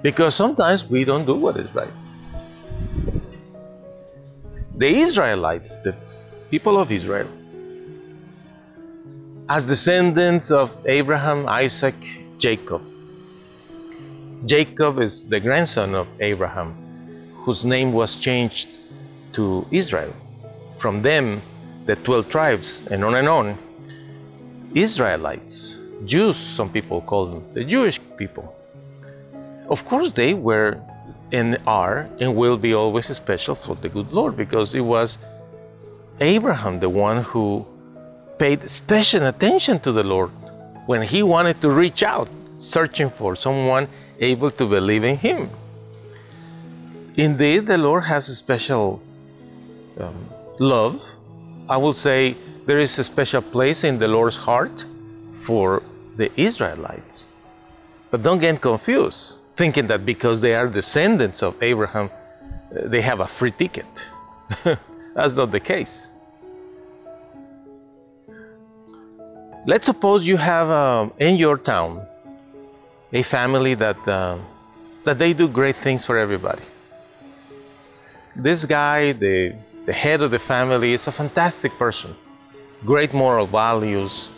Because 0.00 0.34
sometimes 0.34 0.84
we 0.84 1.04
don't 1.04 1.26
do 1.26 1.34
what 1.34 1.56
is 1.56 1.72
right. 1.74 1.92
The 4.76 4.88
Israelites, 4.88 5.80
the 5.80 5.94
people 6.50 6.78
of 6.78 6.90
Israel. 6.90 7.28
As 9.48 9.64
descendants 9.64 10.50
of 10.50 10.70
Abraham, 10.86 11.48
Isaac, 11.48 11.96
Jacob. 12.38 12.82
Jacob 14.46 15.00
is 15.00 15.28
the 15.28 15.40
grandson 15.40 15.94
of 15.94 16.06
Abraham, 16.20 16.74
whose 17.44 17.64
name 17.64 17.92
was 17.92 18.16
changed 18.16 18.68
to 19.32 19.66
Israel. 19.70 20.14
From 20.76 21.02
them, 21.02 21.42
the 21.86 21.96
12 21.96 22.28
tribes, 22.28 22.82
and 22.90 23.04
on 23.04 23.16
and 23.16 23.28
on. 23.28 23.58
Israelites, 24.74 25.76
Jews, 26.04 26.36
some 26.36 26.70
people 26.70 27.00
call 27.00 27.26
them, 27.26 27.44
the 27.54 27.64
Jewish 27.64 28.00
people. 28.16 28.54
Of 29.68 29.84
course, 29.84 30.12
they 30.12 30.34
were 30.34 30.80
and 31.32 31.58
are 31.66 32.08
and 32.20 32.34
will 32.34 32.56
be 32.56 32.74
always 32.74 33.06
special 33.14 33.54
for 33.54 33.74
the 33.76 33.88
good 33.88 34.12
Lord 34.12 34.36
because 34.36 34.74
it 34.74 34.80
was 34.80 35.18
Abraham 36.20 36.80
the 36.80 36.88
one 36.88 37.22
who 37.22 37.66
paid 38.38 38.68
special 38.68 39.26
attention 39.26 39.78
to 39.80 39.92
the 39.92 40.02
Lord 40.02 40.30
when 40.86 41.02
he 41.02 41.22
wanted 41.22 41.60
to 41.60 41.70
reach 41.70 42.02
out, 42.02 42.28
searching 42.58 43.10
for 43.10 43.36
someone 43.36 43.88
able 44.20 44.50
to 44.52 44.66
believe 44.66 45.04
in 45.04 45.16
him. 45.16 45.50
Indeed, 47.16 47.66
the 47.66 47.76
Lord 47.76 48.04
has 48.04 48.28
a 48.28 48.34
special 48.34 49.02
um, 50.00 50.28
love. 50.58 51.04
I 51.68 51.76
will 51.76 51.92
say 51.92 52.36
there 52.68 52.80
is 52.80 52.98
a 52.98 53.04
special 53.04 53.40
place 53.40 53.82
in 53.82 53.98
the 53.98 54.06
Lord's 54.06 54.36
heart 54.36 54.84
for 55.32 55.82
the 56.16 56.28
Israelites. 56.38 57.24
But 58.10 58.22
don't 58.22 58.40
get 58.40 58.60
confused, 58.60 59.38
thinking 59.56 59.86
that 59.86 60.04
because 60.04 60.42
they 60.42 60.54
are 60.54 60.68
descendants 60.68 61.42
of 61.42 61.54
Abraham, 61.62 62.10
uh, 62.10 62.86
they 62.92 63.00
have 63.00 63.20
a 63.20 63.26
free 63.26 63.52
ticket. 63.52 64.06
That's 65.14 65.34
not 65.34 65.50
the 65.50 65.60
case. 65.60 66.10
Let's 69.66 69.86
suppose 69.86 70.26
you 70.26 70.36
have 70.36 70.68
uh, 70.68 71.08
in 71.18 71.36
your 71.36 71.56
town 71.56 72.06
a 73.14 73.22
family 73.22 73.74
that, 73.76 74.00
uh, 74.06 74.36
that 75.04 75.18
they 75.18 75.32
do 75.32 75.48
great 75.48 75.76
things 75.76 76.04
for 76.04 76.18
everybody. 76.18 76.64
This 78.36 78.66
guy, 78.66 79.12
the, 79.12 79.54
the 79.86 79.94
head 79.94 80.20
of 80.20 80.30
the 80.30 80.38
family, 80.38 80.92
is 80.92 81.06
a 81.06 81.12
fantastic 81.12 81.72
person. 81.78 82.14
Great 82.84 83.12
moral 83.12 83.46
values, 83.46 84.30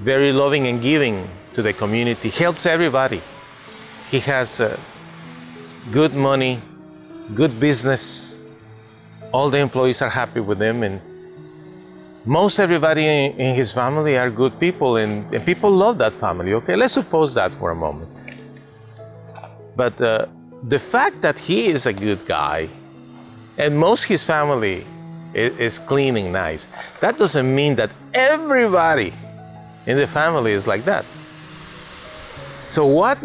very 0.00 0.32
loving 0.32 0.66
and 0.66 0.82
giving 0.82 1.28
to 1.54 1.62
the 1.62 1.72
community, 1.72 2.30
helps 2.30 2.66
everybody. 2.66 3.22
He 4.10 4.20
has 4.20 4.60
uh, 4.60 4.78
good 5.92 6.14
money, 6.14 6.60
good 7.34 7.60
business, 7.60 8.34
all 9.34 9.50
the 9.50 9.58
employees 9.58 10.00
are 10.00 10.08
happy 10.08 10.38
with 10.38 10.62
him 10.62 10.84
and 10.84 11.00
most 12.24 12.58
everybody 12.58 13.04
in, 13.06 13.54
his 13.54 13.72
family 13.72 14.16
are 14.16 14.30
good 14.30 14.58
people 14.60 14.96
and, 14.96 15.34
and, 15.34 15.44
people 15.44 15.70
love 15.70 15.98
that 15.98 16.14
family 16.14 16.52
okay? 16.54 16.76
Let's 16.76 16.94
suppose 16.94 17.34
that 17.34 17.52
for 17.52 17.72
a 17.72 17.74
moment. 17.74 18.10
But 19.74 20.00
uh, 20.00 20.26
the 20.68 20.78
fact 20.78 21.20
that 21.22 21.36
he 21.36 21.68
is 21.68 21.86
a 21.86 21.92
good 21.92 22.26
guy 22.26 22.70
and 23.58 23.76
most 23.76 24.04
his 24.04 24.22
family 24.22 24.86
is, 25.34 25.78
clean 25.80 26.16
and 26.16 26.32
nice 26.32 26.68
that 27.00 27.18
doesn't 27.18 27.52
mean 27.54 27.74
that 27.76 27.90
everybody 28.14 29.12
in 29.86 29.96
the 29.96 30.06
family 30.06 30.52
is 30.52 30.66
like 30.66 30.84
that 30.84 31.04
so 32.70 32.86
what 32.86 33.18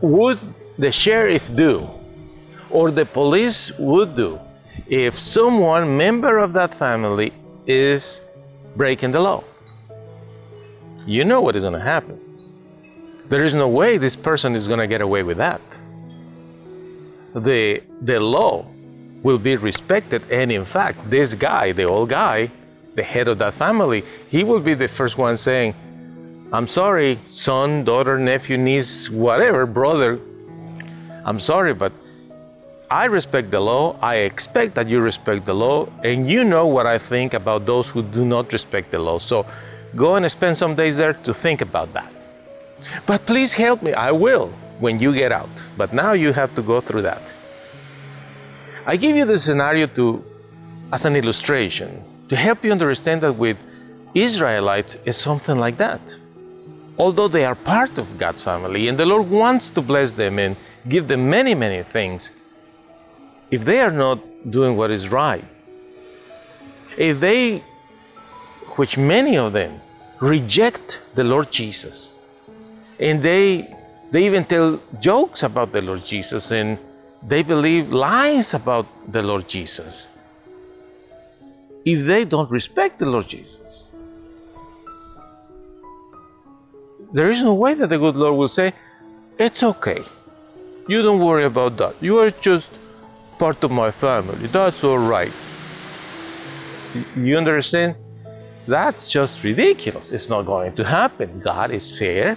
would 0.00 0.38
the 0.78 0.92
sheriff 0.92 1.42
do 1.54 1.88
or 2.70 2.90
the 2.90 3.04
police 3.04 3.72
would 3.78 4.16
do 4.16 4.38
if 4.86 5.18
someone 5.18 5.96
member 5.96 6.38
of 6.38 6.52
that 6.52 6.74
family 6.74 7.32
is 7.66 8.20
breaking 8.76 9.12
the 9.12 9.20
law. 9.20 9.44
You 11.06 11.24
know 11.24 11.40
what 11.40 11.56
is 11.56 11.62
going 11.62 11.74
to 11.74 11.80
happen. 11.80 12.18
There 13.28 13.44
is 13.44 13.54
no 13.54 13.68
way 13.68 13.98
this 13.98 14.16
person 14.16 14.54
is 14.54 14.66
going 14.66 14.80
to 14.80 14.86
get 14.86 15.00
away 15.00 15.22
with 15.22 15.36
that. 15.38 15.60
The, 17.34 17.82
the 18.02 18.18
law 18.20 18.66
will 19.22 19.38
be 19.38 19.56
respected, 19.56 20.22
and 20.30 20.50
in 20.50 20.64
fact, 20.64 20.98
this 21.08 21.34
guy, 21.34 21.72
the 21.72 21.84
old 21.84 22.08
guy, 22.08 22.50
the 22.94 23.02
head 23.02 23.28
of 23.28 23.38
that 23.38 23.54
family, 23.54 24.04
he 24.28 24.44
will 24.44 24.60
be 24.60 24.74
the 24.74 24.88
first 24.88 25.18
one 25.18 25.36
saying, 25.36 25.74
I'm 26.52 26.66
sorry, 26.66 27.20
son, 27.30 27.84
daughter, 27.84 28.18
nephew, 28.18 28.56
niece, 28.56 29.08
whatever, 29.08 29.66
brother, 29.66 30.18
I'm 31.24 31.38
sorry, 31.38 31.74
but 31.74 31.92
I 32.90 33.04
respect 33.04 33.52
the 33.52 33.60
law. 33.60 33.96
I 34.02 34.16
expect 34.16 34.74
that 34.74 34.88
you 34.88 35.00
respect 35.00 35.46
the 35.46 35.54
law. 35.54 35.86
And 36.02 36.28
you 36.28 36.42
know 36.42 36.66
what 36.66 36.86
I 36.86 36.98
think 36.98 37.34
about 37.34 37.64
those 37.64 37.88
who 37.88 38.02
do 38.02 38.24
not 38.24 38.52
respect 38.52 38.90
the 38.90 38.98
law. 38.98 39.20
So 39.20 39.46
go 39.94 40.16
and 40.16 40.28
spend 40.30 40.58
some 40.58 40.74
days 40.74 40.96
there 40.96 41.12
to 41.12 41.32
think 41.32 41.60
about 41.60 41.92
that. 41.92 42.12
But 43.06 43.24
please 43.26 43.52
help 43.52 43.82
me. 43.82 43.92
I 43.92 44.10
will 44.10 44.48
when 44.80 44.98
you 44.98 45.14
get 45.14 45.30
out. 45.30 45.50
But 45.76 45.92
now 45.92 46.12
you 46.14 46.32
have 46.32 46.52
to 46.56 46.62
go 46.62 46.80
through 46.80 47.02
that. 47.02 47.22
I 48.86 48.96
give 48.96 49.16
you 49.16 49.24
the 49.24 49.38
scenario 49.38 49.86
to, 49.88 50.24
as 50.92 51.04
an 51.04 51.16
illustration 51.16 52.02
to 52.28 52.36
help 52.36 52.64
you 52.64 52.72
understand 52.72 53.20
that 53.22 53.32
with 53.32 53.56
Israelites 54.14 54.96
is 55.04 55.16
something 55.16 55.58
like 55.58 55.76
that. 55.78 56.00
Although 56.98 57.28
they 57.28 57.44
are 57.44 57.54
part 57.54 57.98
of 57.98 58.18
God's 58.18 58.42
family 58.42 58.88
and 58.88 58.98
the 58.98 59.06
Lord 59.06 59.28
wants 59.28 59.70
to 59.70 59.80
bless 59.80 60.12
them 60.12 60.38
and 60.38 60.56
give 60.88 61.08
them 61.08 61.28
many, 61.28 61.54
many 61.54 61.82
things, 61.82 62.30
if 63.50 63.64
they 63.64 63.80
are 63.80 63.90
not 63.90 64.18
doing 64.50 64.76
what 64.76 64.90
is 64.90 65.08
right, 65.08 65.44
if 66.96 67.20
they, 67.20 67.64
which 68.76 68.98
many 68.98 69.36
of 69.36 69.52
them, 69.52 69.80
reject 70.20 71.00
the 71.14 71.24
Lord 71.24 71.50
Jesus, 71.50 72.14
and 72.98 73.22
they 73.22 73.74
they 74.10 74.26
even 74.26 74.44
tell 74.44 74.80
jokes 74.98 75.44
about 75.44 75.72
the 75.72 75.80
Lord 75.80 76.04
Jesus 76.04 76.50
and 76.50 76.78
they 77.22 77.42
believe 77.42 77.92
lies 77.92 78.54
about 78.54 78.86
the 79.12 79.22
Lord 79.22 79.48
Jesus. 79.48 80.08
If 81.84 82.06
they 82.06 82.24
don't 82.24 82.50
respect 82.50 82.98
the 82.98 83.06
Lord 83.06 83.28
Jesus, 83.28 83.94
there 87.12 87.30
is 87.30 87.42
no 87.42 87.54
way 87.54 87.74
that 87.74 87.88
the 87.88 87.98
good 87.98 88.16
Lord 88.16 88.36
will 88.36 88.48
say, 88.48 88.72
It's 89.38 89.62
okay. 89.62 90.02
You 90.88 91.02
don't 91.02 91.20
worry 91.20 91.44
about 91.44 91.76
that. 91.78 91.96
You 92.00 92.18
are 92.18 92.30
just 92.30 92.68
part 93.38 93.62
of 93.64 93.70
my 93.70 93.90
family. 93.90 94.48
That's 94.48 94.82
all 94.84 94.98
right. 94.98 95.32
You 97.16 97.36
understand? 97.36 97.96
That's 98.66 99.08
just 99.08 99.42
ridiculous. 99.42 100.12
It's 100.12 100.28
not 100.28 100.42
going 100.42 100.74
to 100.76 100.84
happen. 100.84 101.40
God 101.40 101.70
is 101.70 101.96
fair. 101.98 102.36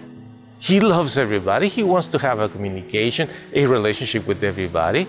He 0.60 0.80
loves 0.80 1.18
everybody. 1.18 1.68
He 1.68 1.84
wants 1.84 2.08
to 2.10 2.18
have 2.20 2.40
a 2.40 2.50
communication, 2.50 3.30
a 3.54 3.66
relationship 3.66 4.26
with 4.28 4.44
everybody. 4.44 5.08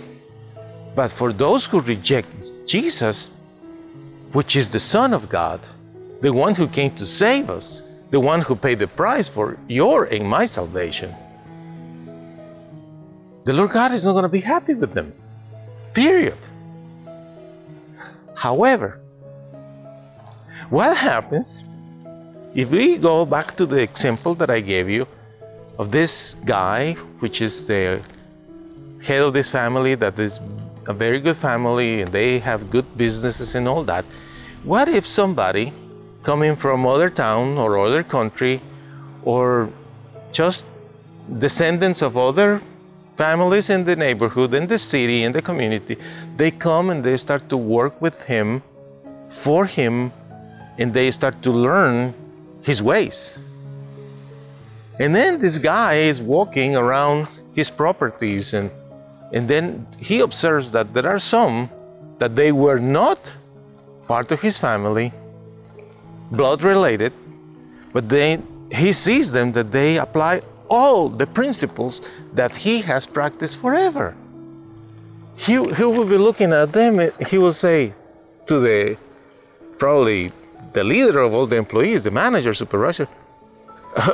But 0.94 1.10
for 1.12 1.32
those 1.32 1.66
who 1.66 1.80
reject 1.80 2.28
Jesus, 2.66 3.28
which 4.32 4.56
is 4.56 4.70
the 4.70 4.80
Son 4.80 5.12
of 5.12 5.28
God, 5.28 5.60
the 6.20 6.32
one 6.32 6.54
who 6.54 6.66
came 6.68 6.94
to 6.96 7.06
save 7.06 7.50
us, 7.50 7.82
the 8.10 8.20
one 8.20 8.40
who 8.40 8.54
paid 8.56 8.78
the 8.78 8.86
price 8.86 9.28
for 9.28 9.56
your 9.68 10.04
and 10.04 10.28
my 10.28 10.46
salvation, 10.46 11.14
the 13.44 13.52
Lord 13.52 13.72
God 13.72 13.92
is 13.92 14.04
not 14.04 14.12
going 14.12 14.22
to 14.22 14.28
be 14.28 14.40
happy 14.40 14.74
with 14.74 14.94
them. 14.94 15.12
Period. 15.92 16.38
However, 18.34 19.00
what 20.70 20.96
happens 20.96 21.62
if 22.54 22.70
we 22.70 22.98
go 22.98 23.26
back 23.26 23.56
to 23.56 23.66
the 23.66 23.76
example 23.76 24.34
that 24.36 24.48
I 24.48 24.60
gave 24.60 24.88
you 24.88 25.06
of 25.78 25.90
this 25.90 26.36
guy, 26.44 26.94
which 27.20 27.40
is 27.40 27.66
the 27.66 28.00
head 29.02 29.20
of 29.22 29.32
this 29.32 29.50
family, 29.50 29.94
that 29.96 30.18
is 30.18 30.40
a 30.86 30.92
very 30.92 31.20
good 31.20 31.36
family 31.36 32.02
and 32.02 32.12
they 32.12 32.38
have 32.38 32.70
good 32.70 32.86
businesses 32.96 33.54
and 33.54 33.66
all 33.66 33.84
that. 33.84 34.04
What 34.62 34.88
if 34.88 35.06
somebody 35.06 35.72
coming 36.22 36.56
from 36.56 36.86
other 36.86 37.10
town 37.10 37.58
or 37.58 37.78
other 37.78 38.02
country 38.02 38.60
or 39.24 39.68
just 40.32 40.64
descendants 41.38 42.02
of 42.02 42.16
other 42.16 42.60
families 43.16 43.70
in 43.70 43.84
the 43.84 43.96
neighborhood, 43.96 44.54
in 44.54 44.66
the 44.66 44.78
city, 44.78 45.22
in 45.22 45.32
the 45.32 45.42
community, 45.42 45.96
they 46.36 46.50
come 46.50 46.90
and 46.90 47.04
they 47.04 47.16
start 47.16 47.48
to 47.48 47.56
work 47.56 48.00
with 48.00 48.24
him, 48.24 48.62
for 49.30 49.66
him, 49.66 50.12
and 50.78 50.92
they 50.92 51.10
start 51.10 51.40
to 51.42 51.50
learn 51.50 52.14
his 52.62 52.82
ways. 52.82 53.38
And 54.98 55.14
then 55.14 55.40
this 55.40 55.58
guy 55.58 55.94
is 55.94 56.20
walking 56.20 56.76
around 56.76 57.28
his 57.54 57.70
properties 57.70 58.54
and 58.54 58.70
and 59.32 59.48
then 59.48 59.86
he 59.98 60.20
observes 60.20 60.70
that 60.72 60.94
there 60.94 61.08
are 61.08 61.18
some 61.18 61.68
that 62.18 62.36
they 62.36 62.52
were 62.52 62.78
not 62.78 63.32
part 64.06 64.30
of 64.30 64.40
his 64.40 64.56
family, 64.56 65.12
blood 66.30 66.62
related, 66.62 67.12
but 67.92 68.08
then 68.08 68.46
he 68.70 68.92
sees 68.92 69.32
them 69.32 69.50
that 69.52 69.72
they 69.72 69.98
apply 69.98 70.42
all 70.68 71.08
the 71.08 71.26
principles 71.26 72.00
that 72.32 72.56
he 72.56 72.80
has 72.82 73.06
practiced 73.06 73.56
forever. 73.56 74.14
He, 75.36 75.52
he 75.52 75.84
will 75.84 76.04
be 76.04 76.18
looking 76.18 76.52
at 76.52 76.72
them, 76.72 77.10
he 77.28 77.38
will 77.38 77.54
say 77.54 77.92
to 78.46 78.60
the 78.60 78.96
probably 79.78 80.30
the 80.72 80.84
leader 80.84 81.18
of 81.20 81.34
all 81.34 81.46
the 81.46 81.56
employees, 81.56 82.04
the 82.04 82.10
manager, 82.10 82.54
supervisor, 82.54 83.08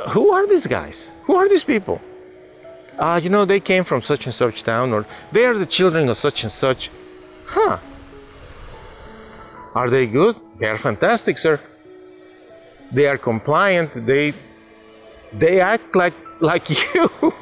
who 0.09 0.31
are 0.31 0.47
these 0.47 0.67
guys? 0.67 1.11
Who 1.23 1.35
are 1.35 1.49
these 1.49 1.63
people? 1.63 2.01
Uh, 2.99 3.19
you 3.23 3.29
know, 3.29 3.45
they 3.45 3.59
came 3.59 3.83
from 3.83 4.01
such 4.01 4.25
and 4.25 4.35
such 4.35 4.63
town, 4.63 4.93
or 4.93 5.05
they 5.31 5.45
are 5.45 5.57
the 5.57 5.65
children 5.65 6.09
of 6.09 6.17
such 6.17 6.43
and 6.43 6.51
such. 6.51 6.91
Huh. 7.45 7.79
Are 9.73 9.89
they 9.89 10.05
good? 10.05 10.35
They 10.59 10.67
are 10.67 10.77
fantastic, 10.77 11.37
sir. 11.37 11.59
They 12.91 13.07
are 13.07 13.17
compliant. 13.17 14.05
They 14.05 14.33
they 15.33 15.61
act 15.61 15.95
like 15.95 16.13
like 16.41 16.69
you. 16.93 17.33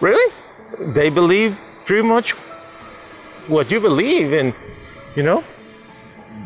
really? 0.00 0.32
They 0.80 1.10
believe 1.10 1.56
pretty 1.84 2.02
much 2.02 2.32
what 3.48 3.70
you 3.70 3.80
believe, 3.80 4.32
and 4.32 4.54
you 5.16 5.24
know, 5.24 5.44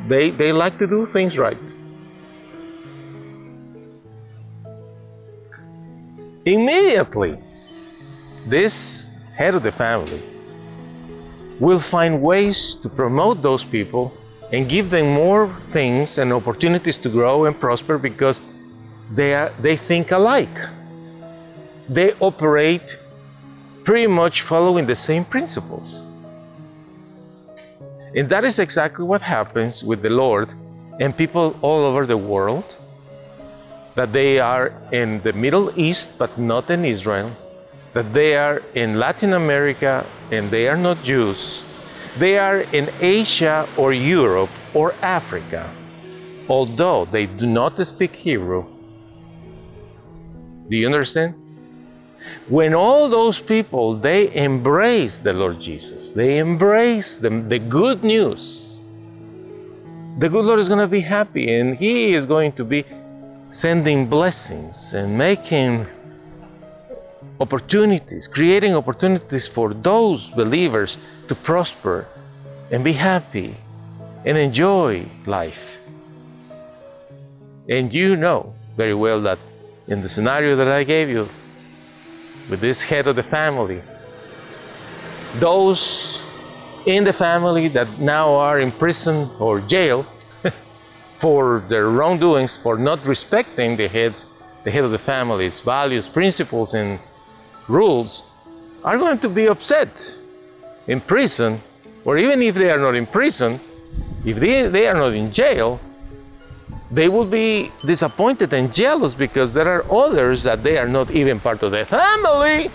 they 0.09 0.31
they 0.31 0.53
like 0.53 0.79
to 0.79 0.87
do 0.87 1.07
things 1.07 1.37
right. 1.37 1.82
Immediately, 6.45 7.39
this 8.47 9.07
head 9.37 9.55
of 9.55 9.63
the 9.63 9.71
family 9.71 10.21
will 11.61 11.79
find 11.79 12.21
ways 12.21 12.75
to 12.77 12.89
promote 12.89 13.43
those 13.43 13.63
people 13.63 14.13
and 14.51 14.69
give 14.69 14.91
them 14.91 15.15
more 15.15 15.55
things 15.71 16.19
and 16.19 16.33
opportunities 16.33 16.99
to 16.99 17.09
grow 17.09 17.45
and 17.45 17.59
prosper 17.59 17.97
because 17.97 18.41
they, 19.13 19.35
are, 19.35 19.53
they 19.61 19.77
think 19.77 20.11
alike 20.11 20.59
they 21.89 22.13
operate 22.15 22.99
pretty 23.85 24.07
much 24.07 24.43
following 24.43 24.87
the 24.87 24.97
same 24.97 25.25
principles. 25.25 26.03
And 28.17 28.29
that 28.29 28.45
is 28.45 28.59
exactly 28.59 29.05
what 29.05 29.23
happens 29.23 29.85
with 29.85 30.03
the 30.03 30.11
Lord 30.11 30.49
and 31.01 31.17
people 31.17 31.57
all 31.63 31.85
over 31.85 32.05
the 32.05 32.17
world 32.17 32.77
that 33.95 34.13
they 34.13 34.39
are 34.39 34.73
in 34.93 35.21
the 35.23 35.33
Middle 35.33 35.73
East 35.79 36.11
but 36.19 36.39
not 36.39 36.71
in 36.71 36.85
Israel, 36.85 37.31
that 37.93 38.15
they 38.15 38.37
are 38.37 38.63
in 38.75 38.99
Latin 38.99 39.35
America 39.35 40.07
and 40.31 40.51
they 40.51 40.69
are 40.69 40.77
not 40.77 41.03
Jews, 41.05 41.63
they 42.19 42.39
are 42.39 42.61
in 42.61 42.91
Asia 43.01 43.69
or 43.77 43.93
Europe 43.93 44.51
or 44.75 44.95
Africa, 45.03 45.71
although 46.49 47.05
they 47.07 47.27
do 47.27 47.47
not 47.47 47.87
speak 47.87 48.15
Hebrew. 48.15 48.65
Do 50.69 50.77
you 50.77 50.87
understand? 50.87 51.35
When 52.49 52.75
all 52.75 53.09
those 53.09 53.39
people, 53.39 53.95
they 53.95 54.33
embrace 54.35 55.19
the 55.19 55.33
Lord 55.33 55.61
Jesus, 55.61 56.13
they 56.13 56.39
embrace 56.39 57.19
the, 57.19 57.31
the 57.31 57.59
good 57.59 58.05
news, 58.05 58.81
the 60.19 60.29
good 60.29 60.45
Lord 60.45 60.61
is 60.61 60.69
going 60.69 60.81
to 60.81 60.87
be 60.87 61.01
happy 61.01 61.53
and 61.59 61.75
He 61.75 62.15
is 62.15 62.27
going 62.27 62.53
to 62.53 62.65
be 62.65 62.85
sending 63.53 64.07
blessings 64.07 64.95
and 64.95 65.17
making 65.17 65.87
opportunities, 67.39 68.27
creating 68.27 68.75
opportunities 68.75 69.47
for 69.47 69.75
those 69.75 70.31
believers 70.31 70.97
to 71.29 71.35
prosper 71.35 72.07
and 72.71 72.83
be 72.83 72.93
happy 72.93 73.55
and 74.25 74.39
enjoy 74.39 75.07
life. 75.27 75.79
And 77.69 77.93
you 77.93 78.17
know 78.17 78.55
very 78.77 78.95
well 78.95 79.21
that 79.23 79.39
in 79.87 80.01
the 80.01 80.09
scenario 80.09 80.57
that 80.57 80.69
I 80.69 80.85
gave 80.85 81.09
you, 81.11 81.29
with 82.49 82.61
this 82.61 82.83
head 82.83 83.07
of 83.07 83.17
the 83.17 83.23
family, 83.23 83.83
those 85.39 86.23
in 86.87 87.05
the 87.05 87.13
family 87.13 87.69
that 87.69 88.01
now 88.01 88.35
are 88.35 88.61
in 88.61 88.73
prison 88.73 89.31
or 89.39 89.61
jail 89.61 90.07
for 91.23 91.63
their 91.69 91.89
wrongdoings, 91.89 92.57
for 92.57 92.77
not 92.77 93.07
respecting 93.07 93.77
the 93.77 93.87
heads, 93.87 94.27
the 94.65 94.73
head 94.73 94.83
of 94.83 94.91
the 94.91 94.99
family's 94.99 95.61
values, 95.61 96.05
principles, 96.09 96.75
and 96.75 96.99
rules, 97.69 98.25
are 98.83 98.99
going 98.99 99.17
to 99.21 99.29
be 99.29 99.47
upset 99.47 100.17
in 100.89 101.01
prison, 101.01 101.63
or 102.05 102.19
even 102.19 102.43
if 102.43 102.57
they 102.57 102.73
are 102.73 102.79
not 102.79 102.97
in 102.97 103.07
prison, 103.07 103.61
if 104.27 104.37
they, 104.41 104.67
they 104.67 104.89
are 104.89 104.97
not 104.97 105.15
in 105.15 105.31
jail, 105.31 105.79
they 106.91 107.09
will 107.09 107.25
be 107.25 107.71
disappointed 107.87 108.53
and 108.53 108.75
jealous 108.75 109.15
because 109.15 109.55
there 109.55 109.69
are 109.69 109.85
others 109.93 110.43
that 110.43 110.65
they 110.65 110.77
are 110.77 110.89
not 110.89 111.09
even 111.13 111.39
part 111.39 111.63
of 111.63 111.71
the 111.71 111.87
family, 111.87 112.69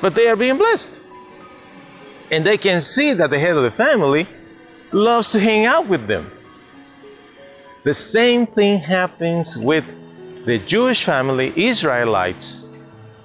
but 0.00 0.14
they 0.14 0.28
are 0.28 0.36
being 0.36 0.56
blessed. 0.56 0.98
And 2.30 2.46
they 2.46 2.56
can 2.56 2.80
see 2.80 3.12
that 3.12 3.28
the 3.28 3.38
head 3.38 3.54
of 3.54 3.64
the 3.64 3.70
family 3.70 4.26
loves 4.92 5.30
to 5.32 5.40
hang 5.40 5.66
out 5.66 5.86
with 5.86 6.06
them. 6.06 6.30
The 7.84 7.94
same 7.94 8.46
thing 8.46 8.78
happens 8.78 9.56
with 9.56 9.84
the 10.44 10.58
Jewish 10.58 11.04
family, 11.04 11.52
Israelites, 11.56 12.64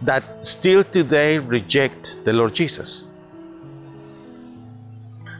that 0.01 0.23
still 0.45 0.83
today 0.83 1.37
reject 1.37 2.17
the 2.25 2.33
Lord 2.33 2.55
Jesus. 2.55 3.03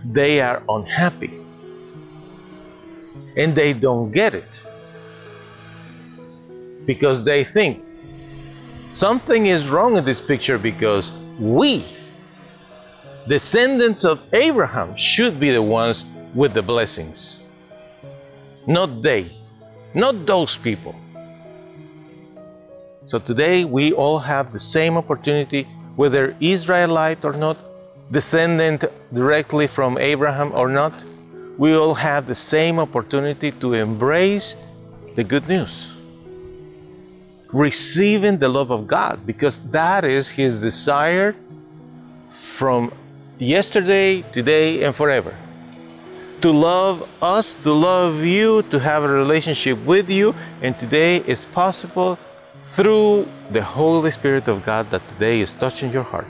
They 0.06 0.40
are 0.42 0.62
unhappy. 0.70 1.34
And 3.36 3.56
they 3.56 3.74
don't 3.74 4.12
get 4.12 4.34
it. 4.34 4.64
Because 6.86 7.26
they 7.26 7.44
think 7.44 7.84
something 8.92 9.48
is 9.48 9.68
wrong 9.68 9.98
in 9.98 10.06
this 10.06 10.22
picture 10.22 10.58
because 10.58 11.12
we, 11.40 11.86
descendants 13.28 14.06
of 14.06 14.22
Abraham, 14.34 14.96
should 14.96 15.40
be 15.40 15.52
the 15.52 15.62
ones 15.62 16.04
with 16.34 16.54
the 16.54 16.62
blessings, 16.62 17.40
not 18.68 19.02
they, 19.02 19.32
not 19.94 20.26
those 20.26 20.58
people. 20.58 20.96
So 23.06 23.20
today 23.20 23.66
we 23.66 23.94
all 23.94 24.20
have 24.20 24.52
the 24.52 24.60
same 24.60 24.98
opportunity, 24.98 25.64
whether 25.96 26.36
Israelite 26.40 27.24
or 27.24 27.34
not, 27.34 27.58
descendant 28.12 28.86
directly 29.14 29.68
from 29.68 29.98
Abraham 29.98 30.54
or 30.54 30.70
not 30.70 30.94
we 31.58 31.74
all 31.74 31.96
have 31.96 32.28
the 32.28 32.36
same 32.36 32.78
opportunity 32.80 33.52
to 33.52 33.74
embrace 33.74 34.56
the 35.16 35.24
good 35.24 35.48
news. 35.48 35.92
Receiving 37.52 38.38
the 38.38 38.48
love 38.48 38.72
of 38.72 38.86
God, 38.88 39.26
because 39.26 39.62
that 39.72 40.06
is 40.06 40.30
His 40.30 40.62
desire 40.62 41.36
from 42.32 42.94
yesterday, 43.40 44.22
today, 44.32 44.84
and 44.84 44.96
forever. 44.96 45.36
To 46.42 46.52
love 46.52 47.10
us, 47.20 47.56
to 47.64 47.74
love 47.74 48.24
you, 48.24 48.62
to 48.70 48.80
have 48.80 49.04
a 49.04 49.08
relationship 49.08 49.84
with 49.86 50.08
you, 50.08 50.36
and 50.62 50.78
today 50.78 51.18
is 51.26 51.46
possible 51.46 52.20
through 52.70 53.28
the 53.50 53.64
Holy 53.64 54.12
Spirit 54.12 54.48
of 54.48 54.64
God 54.64 54.92
that 54.92 55.02
today 55.14 55.42
is 55.42 55.56
touching 55.56 55.92
your 55.92 56.04
heart. 56.04 56.28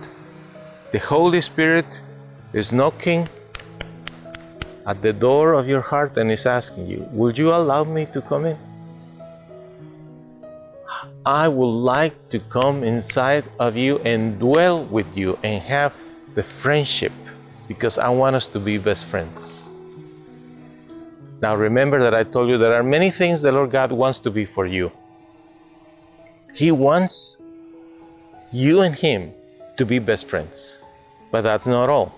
The 0.94 1.00
Holy 1.00 1.42
Spirit 1.42 1.86
is 2.54 2.72
knocking 2.72 3.28
at 4.86 5.02
the 5.02 5.12
door 5.12 5.54
of 5.54 5.68
your 5.68 5.82
heart 5.82 6.16
and 6.18 6.32
is 6.32 6.46
asking 6.46 6.88
you, 6.88 7.06
Would 7.12 7.38
you 7.38 7.50
allow 7.54 7.84
me 7.84 8.06
to 8.14 8.22
come 8.22 8.46
in? 8.46 8.58
I 11.26 11.50
would 11.50 11.68
like 11.68 12.30
to 12.30 12.40
come 12.40 12.86
inside 12.86 13.44
of 13.60 13.76
you 13.76 14.00
and 14.00 14.40
dwell 14.40 14.86
with 14.86 15.08
you 15.18 15.38
and 15.44 15.62
have 15.64 15.92
the 16.36 16.44
friendship 16.44 17.12
because 17.68 17.98
I 17.98 18.08
want 18.08 18.38
us 18.38 18.48
to 18.56 18.60
be 18.60 18.78
best 18.78 19.06
friends. 19.08 19.67
Now 21.42 21.56
remember 21.56 22.02
that 22.02 22.16
I 22.16 22.24
told 22.24 22.50
you 22.50 22.58
there 22.58 22.74
are 22.74 22.84
many 22.84 23.12
things 23.12 23.42
the 23.42 23.52
Lord 23.52 23.72
God 23.72 23.92
wants 23.92 24.20
to 24.22 24.32
be 24.32 24.46
for 24.46 24.66
you. 24.66 24.92
He 26.54 26.72
wants 26.72 27.38
you 28.52 28.82
and 28.82 28.96
Him 28.96 29.32
to 29.78 29.86
be 29.86 30.00
best 30.00 30.28
friends, 30.28 30.78
but 31.32 31.42
that's 31.42 31.68
not 31.68 31.90
all. 31.90 32.12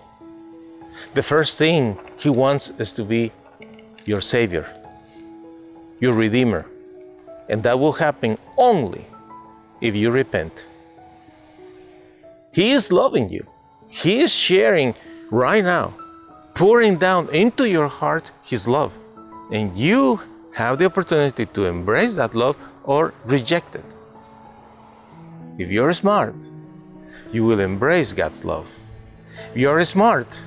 The 1.13 1.23
first 1.23 1.57
thing 1.57 1.97
He 2.17 2.29
wants 2.29 2.71
is 2.79 2.93
to 2.93 3.03
be 3.03 3.33
your 4.05 4.21
Savior, 4.21 4.65
your 5.99 6.13
Redeemer. 6.13 6.65
And 7.49 7.63
that 7.63 7.77
will 7.79 7.93
happen 7.93 8.37
only 8.57 9.05
if 9.81 9.95
you 9.95 10.11
repent. 10.11 10.65
He 12.53 12.71
is 12.71 12.91
loving 12.91 13.29
you. 13.29 13.45
He 13.87 14.21
is 14.21 14.31
sharing 14.31 14.95
right 15.31 15.63
now, 15.63 15.93
pouring 16.53 16.97
down 16.97 17.27
into 17.33 17.67
your 17.67 17.87
heart 17.87 18.31
His 18.43 18.67
love. 18.67 18.93
And 19.51 19.77
you 19.77 20.19
have 20.53 20.77
the 20.77 20.85
opportunity 20.85 21.45
to 21.45 21.65
embrace 21.65 22.15
that 22.15 22.35
love 22.35 22.55
or 22.83 23.13
reject 23.25 23.75
it. 23.75 23.85
If 25.57 25.69
you're 25.69 25.93
smart, 25.93 26.35
you 27.31 27.43
will 27.45 27.59
embrace 27.59 28.13
God's 28.13 28.45
love. 28.45 28.67
If 29.51 29.57
you're 29.57 29.83
smart, 29.85 30.41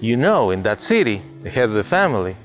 you 0.00 0.16
know 0.16 0.50
in 0.50 0.62
that 0.62 0.82
city, 0.82 1.22
the 1.42 1.50
head 1.50 1.68
of 1.68 1.74
the 1.74 1.84
family, 1.84 2.36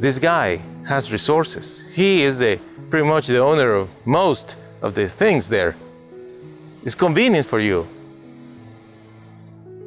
this 0.00 0.18
guy 0.18 0.60
has 0.86 1.12
resources. 1.12 1.80
He 1.92 2.22
is 2.22 2.38
the, 2.38 2.58
pretty 2.90 3.06
much 3.06 3.26
the 3.26 3.38
owner 3.38 3.74
of 3.74 3.88
most 4.04 4.56
of 4.80 4.94
the 4.94 5.08
things 5.08 5.48
there. 5.48 5.76
It's 6.84 6.94
convenient 6.94 7.46
for 7.46 7.60
you. 7.60 7.86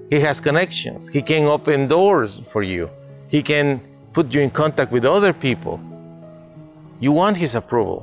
He 0.09 0.19
has 0.19 0.39
connections. 0.39 1.09
He 1.09 1.21
can 1.21 1.45
open 1.45 1.87
doors 1.87 2.39
for 2.51 2.63
you. 2.63 2.89
He 3.27 3.41
can 3.41 3.81
put 4.15 4.33
you 4.33 4.41
in 4.41 4.49
contact 4.49 4.91
with 4.91 5.05
other 5.05 5.33
people. 5.33 5.79
You 7.01 7.11
want 7.11 7.35
his 7.35 7.53
approval. 7.53 8.01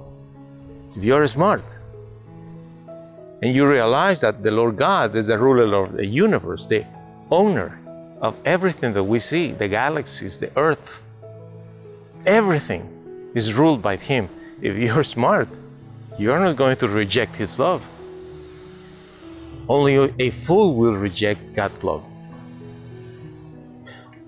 If 0.95 1.03
you're 1.03 1.27
smart 1.27 1.65
and 3.43 3.55
you 3.57 3.67
realize 3.67 4.21
that 4.21 4.43
the 4.43 4.51
Lord 4.51 4.77
God 4.77 5.17
is 5.17 5.27
the 5.27 5.39
ruler 5.39 5.85
of 5.85 5.93
the 5.95 6.07
universe, 6.07 6.67
the 6.67 6.85
owner, 7.31 7.79
of 8.21 8.37
everything 8.45 8.93
that 8.93 9.03
we 9.03 9.19
see 9.19 9.53
the 9.53 9.67
galaxies, 9.67 10.39
the 10.39 10.51
earth. 10.57 11.03
Everything 12.25 12.83
is 13.35 13.53
ruled 13.53 13.83
by 13.83 13.97
Him. 13.97 14.29
If 14.61 14.77
you're 14.77 15.05
smart, 15.05 15.49
you're 16.19 16.39
not 16.39 16.57
going 16.57 16.77
to 16.77 16.89
reject 16.89 17.35
His 17.35 17.59
love. 17.59 17.83
Only 19.69 19.95
a 20.19 20.31
fool 20.31 20.75
will 20.75 20.95
reject 20.95 21.55
God's 21.55 21.83
love. 21.83 22.05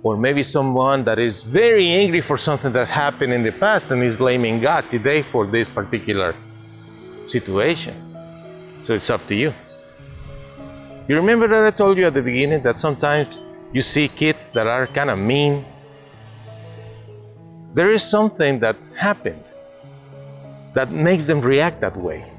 Or 0.05 0.19
maybe 0.19 0.43
someone 0.43 1.03
that 1.05 1.19
is 1.19 1.43
very 1.43 1.89
angry 1.89 2.21
for 2.21 2.37
something 2.37 2.73
that 2.75 2.89
happened 2.89 3.33
in 3.33 3.43
the 3.43 3.53
past 3.53 3.91
and 3.91 4.03
is 4.03 4.17
blaming 4.17 4.61
God 4.61 4.85
today 4.91 5.23
for 5.23 5.47
this 5.47 5.67
particular 5.67 6.37
situation. 7.27 8.15
So 8.85 8.93
it's 8.93 9.09
up 9.09 9.27
to 9.29 9.35
you. 9.35 9.55
You 11.09 11.17
remember 11.17 11.49
that 11.49 11.65
I 11.65 11.71
told 11.71 11.97
you 11.97 12.07
at 12.07 12.13
the 12.13 12.21
beginning 12.21 12.63
that 12.65 12.79
sometimes 12.79 13.35
you 13.73 13.81
see 13.81 14.09
kids 14.09 14.53
that 14.53 14.67
are 14.67 14.87
kind 14.89 15.09
of 15.09 15.19
mean. 15.19 15.65
There 17.73 17.91
is 17.91 18.03
something 18.03 18.61
that 18.61 18.77
happened 18.95 19.43
that 20.75 20.91
makes 20.91 21.25
them 21.25 21.41
react 21.41 21.81
that 21.81 21.97
way. 21.97 22.31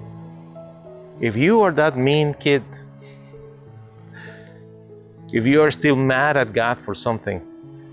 If 1.20 1.36
you 1.36 1.64
are 1.64 1.72
that 1.72 1.98
mean 1.98 2.36
kid, 2.36 2.64
if 5.34 5.48
you 5.48 5.64
are 5.64 5.72
still 5.72 5.96
mad 5.96 6.38
at 6.38 6.54
God 6.54 6.78
for 6.80 6.94
something, 6.94 7.42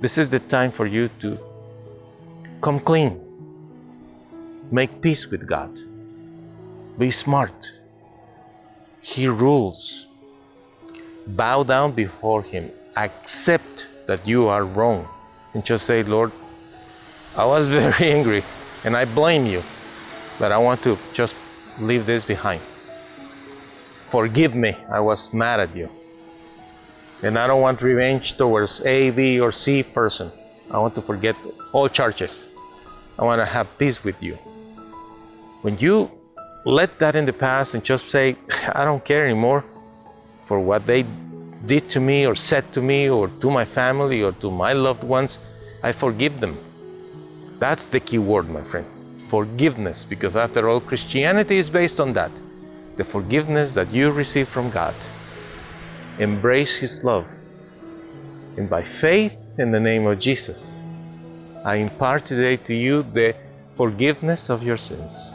this 0.02 0.18
is 0.18 0.30
the 0.30 0.40
time 0.40 0.72
for 0.72 0.86
you 0.86 1.08
to 1.20 1.38
come 2.60 2.80
clean. 2.80 3.20
Make 4.70 5.00
peace 5.00 5.28
with 5.28 5.46
God. 5.46 5.70
Be 6.98 7.10
smart. 7.10 7.72
He 9.00 9.28
rules. 9.28 10.06
Bow 11.26 11.62
down 11.62 11.92
before 11.92 12.42
Him 12.42 12.72
accept 12.96 13.86
that 14.06 14.26
you 14.26 14.48
are 14.48 14.64
wrong 14.64 15.08
and 15.54 15.64
just 15.64 15.86
say, 15.86 16.02
Lord, 16.02 16.32
I 17.36 17.44
was 17.44 17.68
very 17.78 18.10
angry 18.10 18.44
and 18.84 18.96
I 18.96 19.04
blame 19.04 19.46
you, 19.46 19.62
but 20.40 20.50
I 20.50 20.58
want 20.58 20.82
to 20.82 20.98
just 21.12 21.36
leave 21.78 22.06
this 22.06 22.24
behind. 22.24 22.62
Forgive 24.10 24.54
me, 24.54 24.76
I 24.90 25.00
was 25.00 25.32
mad 25.32 25.60
at 25.60 25.76
you. 25.76 25.88
And 27.22 27.38
I 27.38 27.46
don't 27.46 27.60
want 27.60 27.82
revenge 27.82 28.36
towards 28.36 28.80
A, 28.84 29.10
B, 29.10 29.38
or 29.38 29.52
C 29.52 29.82
person. 29.82 30.32
I 30.70 30.78
want 30.78 30.94
to 30.96 31.02
forget 31.02 31.36
all 31.72 31.88
charges. 31.88 32.50
I 33.18 33.24
want 33.24 33.40
to 33.40 33.46
have 33.46 33.66
peace 33.78 34.02
with 34.02 34.16
you. 34.20 34.34
When 35.62 35.78
you 35.78 36.10
let 36.64 36.98
that 36.98 37.14
in 37.14 37.24
the 37.26 37.32
past 37.32 37.74
and 37.74 37.84
just 37.84 38.08
say, 38.10 38.36
I 38.74 38.84
don't 38.84 39.04
care 39.04 39.24
anymore 39.24 39.64
for 40.46 40.58
what 40.58 40.86
they 40.86 41.04
did 41.66 41.88
to 41.90 42.00
me 42.00 42.26
or 42.26 42.34
said 42.34 42.72
to 42.72 42.82
me 42.82 43.08
or 43.08 43.28
to 43.28 43.50
my 43.50 43.64
family 43.64 44.22
or 44.22 44.32
to 44.32 44.50
my 44.50 44.72
loved 44.72 45.04
ones, 45.04 45.38
I 45.82 45.92
forgive 45.92 46.40
them. 46.40 46.58
That's 47.58 47.86
the 47.86 48.00
key 48.00 48.18
word, 48.18 48.50
my 48.50 48.62
friend. 48.64 48.86
Forgiveness, 49.28 50.04
because 50.04 50.34
after 50.34 50.68
all, 50.68 50.80
Christianity 50.80 51.58
is 51.58 51.70
based 51.70 52.00
on 52.00 52.12
that 52.14 52.32
the 52.96 53.04
forgiveness 53.04 53.72
that 53.72 53.90
you 53.90 54.10
receive 54.10 54.48
from 54.48 54.70
God. 54.70 54.94
Embrace 56.22 56.76
His 56.76 57.02
love. 57.02 57.26
And 58.56 58.70
by 58.70 58.82
faith 58.82 59.36
in 59.58 59.72
the 59.72 59.80
name 59.80 60.06
of 60.06 60.18
Jesus, 60.18 60.80
I 61.64 61.76
impart 61.76 62.26
today 62.26 62.56
to 62.58 62.74
you 62.74 63.02
the 63.02 63.34
forgiveness 63.74 64.48
of 64.48 64.62
your 64.62 64.78
sins. 64.78 65.34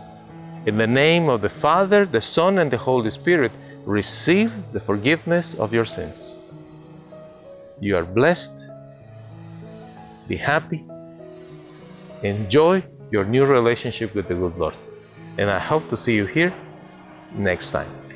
In 0.66 0.78
the 0.78 0.88
name 0.88 1.30
of 1.30 1.42
the 1.42 1.50
Father, 1.50 2.06
the 2.06 2.22
Son, 2.22 2.60
and 2.60 2.72
the 2.72 2.78
Holy 2.78 3.12
Spirit, 3.12 3.52
receive 3.86 4.52
the 4.72 4.80
forgiveness 4.80 5.56
of 5.56 5.74
your 5.74 5.86
sins. 5.86 6.36
You 7.80 7.98
are 7.98 8.06
blessed. 8.06 8.70
Be 10.28 10.38
happy. 10.38 10.86
Enjoy 12.24 12.84
your 13.12 13.26
new 13.26 13.46
relationship 13.46 14.16
with 14.16 14.28
the 14.28 14.36
good 14.36 14.58
Lord. 14.58 14.76
And 15.38 15.50
I 15.50 15.60
hope 15.60 15.90
to 15.90 15.98
see 15.98 16.16
you 16.16 16.26
here 16.26 16.54
next 17.34 17.72
time. 17.72 18.07